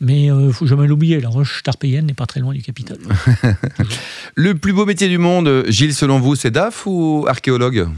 Mais 0.00 0.24
il 0.24 0.30
euh, 0.30 0.52
faut 0.52 0.66
jamais 0.66 0.86
l'oublier, 0.86 1.20
la 1.20 1.28
roche 1.28 1.62
tarpéienne 1.62 2.06
n'est 2.06 2.14
pas 2.14 2.26
très 2.26 2.40
loin 2.40 2.52
du 2.52 2.62
capital. 2.62 2.98
Le 4.34 4.54
plus 4.54 4.72
beau 4.72 4.86
métier 4.86 5.08
du 5.08 5.18
monde, 5.18 5.64
Gilles, 5.68 5.94
selon 5.94 6.18
vous, 6.18 6.34
c'est 6.34 6.50
DAF 6.50 6.86
ou 6.86 7.26
archéologue? 7.28 7.88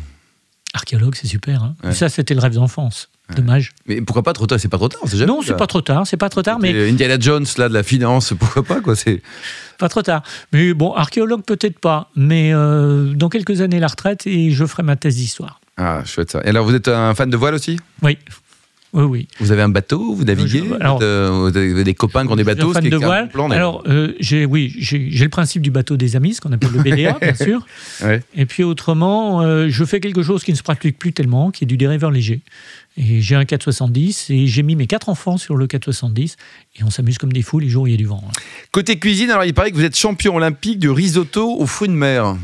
Archéologue, 0.75 1.15
c'est 1.15 1.27
super. 1.29 1.63
Hein. 1.63 1.93
Ça, 1.93 2.09
c'était 2.09 2.35
le 2.35 2.41
rêve 2.41 2.55
d'enfance. 2.55 3.09
Dommage. 3.35 3.73
Mais 3.87 4.03
pourquoi 4.03 4.23
pas 4.23 4.35
trop 4.35 4.47
tard? 4.47 4.61
C'est 4.61 4.69
pas 4.69 4.77
trop 4.77 4.89
tard, 4.89 5.01
Non, 5.27 5.41
c'est 5.43 5.57
pas 5.57 5.67
trop 5.67 5.81
tard, 5.81 6.07
c'est 6.07 6.19
pas 6.19 6.29
trop 6.29 6.43
tard. 6.43 6.59
Mais 6.59 6.91
Indiana 6.91 7.17
Jones 7.19 7.47
là 7.57 7.71
de 7.71 7.75
la 7.75 7.83
finance, 7.83 8.35
pourquoi 8.39 8.63
pas 8.63 8.81
quoi 8.83 8.97
C'est 8.97 9.23
pas 9.79 9.89
trop 9.89 10.03
tard. 10.03 10.23
Mais 10.53 10.75
bon, 10.75 10.93
archéologue 10.93 11.43
peut-être 11.43 11.79
pas, 11.79 12.11
mais 12.17 12.53
euh, 12.53 13.15
dans 13.15 13.31
quelques 13.31 13.63
années 13.63 13.81
la 13.81 13.87
retraite 13.87 14.27
et 14.27 14.51
je 14.51 14.67
ferai 14.67 14.83
ma 14.83 14.97
thèse 14.97 15.17
d'histoire. 15.17 15.61
Ah, 15.77 16.03
chouette 16.05 16.31
ça. 16.31 16.41
Et 16.45 16.49
alors, 16.51 16.65
vous 16.67 16.75
êtes 16.75 16.87
un 16.89 17.15
fan 17.15 17.31
de 17.31 17.37
voile 17.37 17.55
aussi? 17.55 17.81
Oui. 18.03 18.19
Oui, 18.95 19.03
oui. 19.03 19.29
Vous 19.41 19.53
avez 19.53 19.63
un 19.63 19.69
bateau, 19.69 20.15
vous 20.15 20.25
naviguez 20.25 20.63
euh, 20.81 21.31
Vous 21.31 21.57
avez 21.57 21.85
des 21.85 21.95
copains 21.95 22.25
qui 22.25 22.33
ont 22.33 22.37
des 22.37 22.45
bateaux 22.45 22.73
fan 22.73 22.89
de 22.89 22.97
voile. 22.97 23.29
alors, 23.51 23.83
euh, 23.89 24.15
j'ai, 24.21 24.47
oui, 24.47 24.75
j'ai, 24.79 24.99
le 24.99 25.29
principe 25.29 25.63
du 25.63 25.71
bateau 25.71 25.97
des 25.97 26.17
amis, 26.17 26.35
ce 26.35 26.41
qu'on 26.41 26.53
appelle 26.53 26.71
le 26.73 26.83
BDA, 26.83 27.19
bien 27.21 27.35
sûr. 27.35 27.67
Et 28.35 28.47
puis 28.47 28.63
autrement, 28.63 29.43
je 29.69 29.85
fais 29.85 30.01
quelque 30.01 30.23
chose 30.23 30.45
qui 30.45 30.53
ne 30.53 30.57
se 30.57 30.63
pratique 30.63 30.99
plus 30.99 31.13
tellement, 31.13 31.51
qui 31.51 31.65
est 31.65 31.67
du 31.67 31.77
dériveur 31.77 32.11
léger. 32.11 32.41
Et 32.97 33.21
j'ai 33.21 33.35
un 33.35 33.45
470 33.45 34.31
et 34.31 34.47
j'ai 34.47 34.63
mis 34.63 34.77
mes 34.77 34.87
quatre 34.87 35.09
enfants 35.09 35.37
sur 35.37 35.57
le 35.57 35.67
470 35.67 36.37
et 36.77 36.85
on 36.85 36.91
s'amuse 36.91 37.19
comme 37.19 37.33
des 37.33 37.43
fous 37.43 37.59
les 37.59 37.69
jours 37.69 37.85
où 37.85 37.87
il 37.89 37.91
y 37.91 37.95
a 37.95 37.97
du 37.97 38.07
vent. 38.07 38.23
Hein. 38.25 38.33
Côté 38.71 38.99
cuisine, 38.99 39.31
alors 39.31 39.45
il 39.45 39.53
paraît 39.53 39.73
que 39.73 39.77
vous 39.77 39.85
êtes 39.85 39.97
champion 39.97 40.37
olympique 40.37 40.79
du 40.79 40.91
risotto 40.91 41.57
aux 41.59 41.67
fruits 41.67 41.89
de 41.89 41.95
mer. 41.95 42.37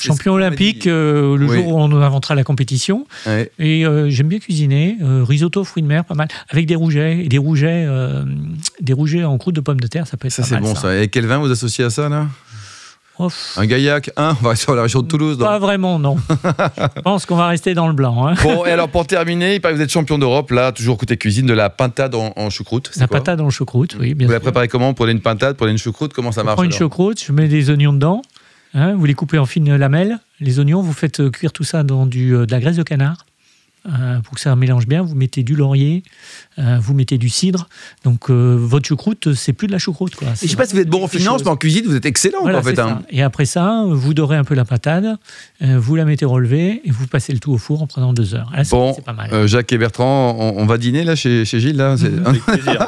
Champion 0.00 0.34
olympique 0.34 0.86
euh, 0.86 1.36
le 1.36 1.48
jour 1.48 1.68
où 1.68 1.80
on 1.80 1.90
inventera 2.00 2.34
la 2.34 2.44
compétition. 2.44 3.06
Et 3.58 3.86
euh, 3.86 4.10
j'aime 4.10 4.28
bien 4.28 4.38
cuisiner. 4.38 4.96
Euh, 5.02 5.24
risotto, 5.24 5.64
fruits 5.64 5.82
de 5.82 5.88
mer, 5.88 6.04
pas 6.04 6.14
mal. 6.14 6.28
Avec 6.48 6.66
des 6.66 6.74
rougets. 6.74 7.24
Et 7.24 7.28
des 7.28 7.38
rougets, 7.38 7.86
des 8.80 8.92
rougets 8.92 9.24
en 9.24 9.38
croûte 9.38 9.54
de 9.54 9.60
pommes 9.60 9.80
de 9.80 9.86
terre, 9.86 10.06
ça 10.06 10.16
peut 10.16 10.26
être 10.26 10.32
ça, 10.32 10.42
pas 10.42 10.60
mal. 10.60 10.62
Ça, 10.62 10.68
c'est 10.68 10.74
bon 10.74 10.80
ça. 10.80 11.02
Et 11.02 11.08
quel 11.08 11.26
vin 11.26 11.38
vous 11.38 11.50
associez 11.50 11.84
à 11.84 11.90
ça 11.90 12.08
là? 12.08 12.26
Un 13.56 13.66
Gaillac, 13.66 14.10
un, 14.16 14.36
on 14.40 14.44
va 14.44 14.50
rester 14.50 14.64
sur 14.64 14.74
la 14.74 14.82
région 14.82 15.00
de 15.00 15.08
Toulouse. 15.08 15.38
Pas 15.38 15.58
vraiment, 15.58 15.98
non. 15.98 16.16
Je 16.28 17.00
pense 17.00 17.24
qu'on 17.24 17.36
va 17.36 17.48
rester 17.48 17.72
dans 17.72 17.88
le 17.88 17.94
blanc. 17.94 18.26
Hein. 18.26 18.34
Bon, 18.42 18.66
et 18.66 18.70
alors 18.70 18.88
pour 18.88 19.06
terminer, 19.06 19.54
il 19.54 19.60
paraît 19.60 19.72
que 19.72 19.78
vous 19.78 19.84
êtes 19.84 19.90
champion 19.90 20.18
d'Europe, 20.18 20.50
là, 20.50 20.72
toujours 20.72 20.98
côté 20.98 21.16
cuisine, 21.16 21.46
de 21.46 21.54
la 21.54 21.70
pintade 21.70 22.14
en, 22.14 22.50
choucroute. 22.50 22.90
La 22.96 23.08
pintade 23.08 23.40
en 23.40 23.48
choucroute, 23.48 23.96
oui, 23.98 24.14
bien 24.14 24.26
Vous 24.26 24.32
la 24.32 24.40
préparez 24.40 24.68
comment? 24.68 24.92
Pour 24.92 25.06
une 25.06 25.20
pintade, 25.20 25.56
pour 25.56 25.66
une 25.66 25.78
choucroute, 25.78 26.12
comment 26.12 26.32
ça 26.32 26.44
marche 26.44 26.56
Pour 26.56 26.64
une 26.64 26.72
choucroute, 26.72 27.22
je 27.24 27.32
mets 27.32 27.48
des 27.48 27.70
oignons 27.70 27.94
dedans. 27.94 28.22
Hein, 28.78 28.94
vous 28.94 29.06
les 29.06 29.14
coupez 29.14 29.38
en 29.38 29.46
fines 29.46 29.74
lamelles. 29.74 30.18
Les 30.38 30.58
oignons, 30.58 30.82
vous 30.82 30.92
faites 30.92 31.20
euh, 31.20 31.30
cuire 31.30 31.50
tout 31.50 31.64
ça 31.64 31.82
dans 31.82 32.04
du, 32.04 32.34
euh, 32.34 32.44
de 32.44 32.52
la 32.52 32.60
graisse 32.60 32.76
de 32.76 32.82
canard. 32.82 33.24
Euh, 33.88 34.20
pour 34.20 34.34
que 34.34 34.40
ça 34.40 34.54
mélange 34.56 34.86
bien, 34.86 35.02
vous 35.02 35.14
mettez 35.14 35.42
du 35.42 35.54
laurier, 35.54 36.02
euh, 36.58 36.78
vous 36.80 36.94
mettez 36.94 37.18
du 37.18 37.28
cidre. 37.28 37.68
Donc 38.04 38.30
euh, 38.30 38.56
votre 38.58 38.86
choucroute, 38.86 39.34
c'est 39.34 39.52
plus 39.52 39.68
de 39.68 39.72
la 39.72 39.78
choucroute. 39.78 40.16
Quoi. 40.16 40.28
je 40.40 40.46
sais 40.48 40.56
pas 40.56 40.66
si 40.66 40.74
vous 40.74 40.80
êtes 40.80 40.88
bon 40.88 41.04
en 41.04 41.08
finance, 41.08 41.44
mais 41.44 41.50
en 41.50 41.56
cuisine, 41.56 41.84
vous 41.86 41.94
êtes 41.94 42.06
excellent. 42.06 42.46
en 42.46 42.62
fait, 42.62 42.78
hein. 42.78 43.02
Et 43.10 43.22
après 43.22 43.44
ça, 43.44 43.84
vous 43.88 44.14
dorez 44.14 44.36
un 44.36 44.44
peu 44.44 44.54
la 44.54 44.64
patate, 44.64 45.04
vous 45.60 45.94
la 45.94 46.04
mettez 46.04 46.24
relevée 46.24 46.80
et 46.84 46.90
vous 46.90 47.06
passez 47.06 47.32
le 47.32 47.38
tout 47.38 47.52
au 47.52 47.58
four 47.58 47.82
en 47.82 47.86
prenant 47.86 48.12
deux 48.12 48.34
heures. 48.34 48.50
bon, 48.70 48.92
c'est 48.94 49.04
pas 49.04 49.12
mal. 49.12 49.46
Jacques 49.46 49.72
et 49.72 49.78
Bertrand, 49.78 50.36
on, 50.36 50.66
va 50.66 50.78
dîner 50.78 51.04
là 51.04 51.14
chez, 51.14 51.44
chez 51.44 51.60
Gilles 51.60 51.76
là. 51.76 51.92
Avec 52.24 52.44
plaisir. 52.44 52.86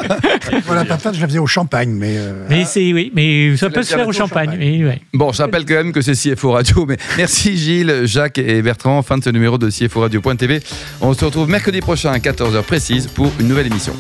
la 0.75 0.85
patate, 0.85 1.15
je 1.15 1.21
la 1.21 1.29
faisais 1.29 1.39
au 1.39 1.47
champagne, 1.47 1.91
mais. 1.91 2.19
mais 2.49 2.65
c'est 2.65 2.93
oui, 2.93 3.13
mais 3.15 3.57
ça 3.57 3.71
peut 3.71 3.83
se 3.83 3.95
faire 3.95 4.09
au 4.09 4.13
champagne. 4.13 4.99
Bon, 5.15 5.33
je 5.33 5.43
rappelle 5.43 5.65
quand 5.65 5.75
même 5.75 5.93
que 5.93 6.03
c'est 6.03 6.13
CFO 6.13 6.53
Radio, 6.53 6.87
mais 6.87 6.97
merci 7.17 7.57
Gilles, 7.57 8.03
Jacques 8.05 8.39
et 8.39 8.63
Bertrand. 8.63 9.03
Fin 9.03 9.19
de 9.19 9.25
ce 9.25 9.31
numéro 9.31 9.59
de 9.59 9.71
CFO 9.71 10.01
Radio.tv. 10.01 10.61
On 11.01 11.15
se 11.15 11.25
retrouve 11.25 11.49
mercredi 11.49 11.81
prochain 11.81 12.13
à 12.13 12.19
14h 12.19 12.63
précise 12.63 13.07
pour 13.07 13.31
une 13.41 13.49
nouvelle 13.49 13.67
émission. 13.67 13.95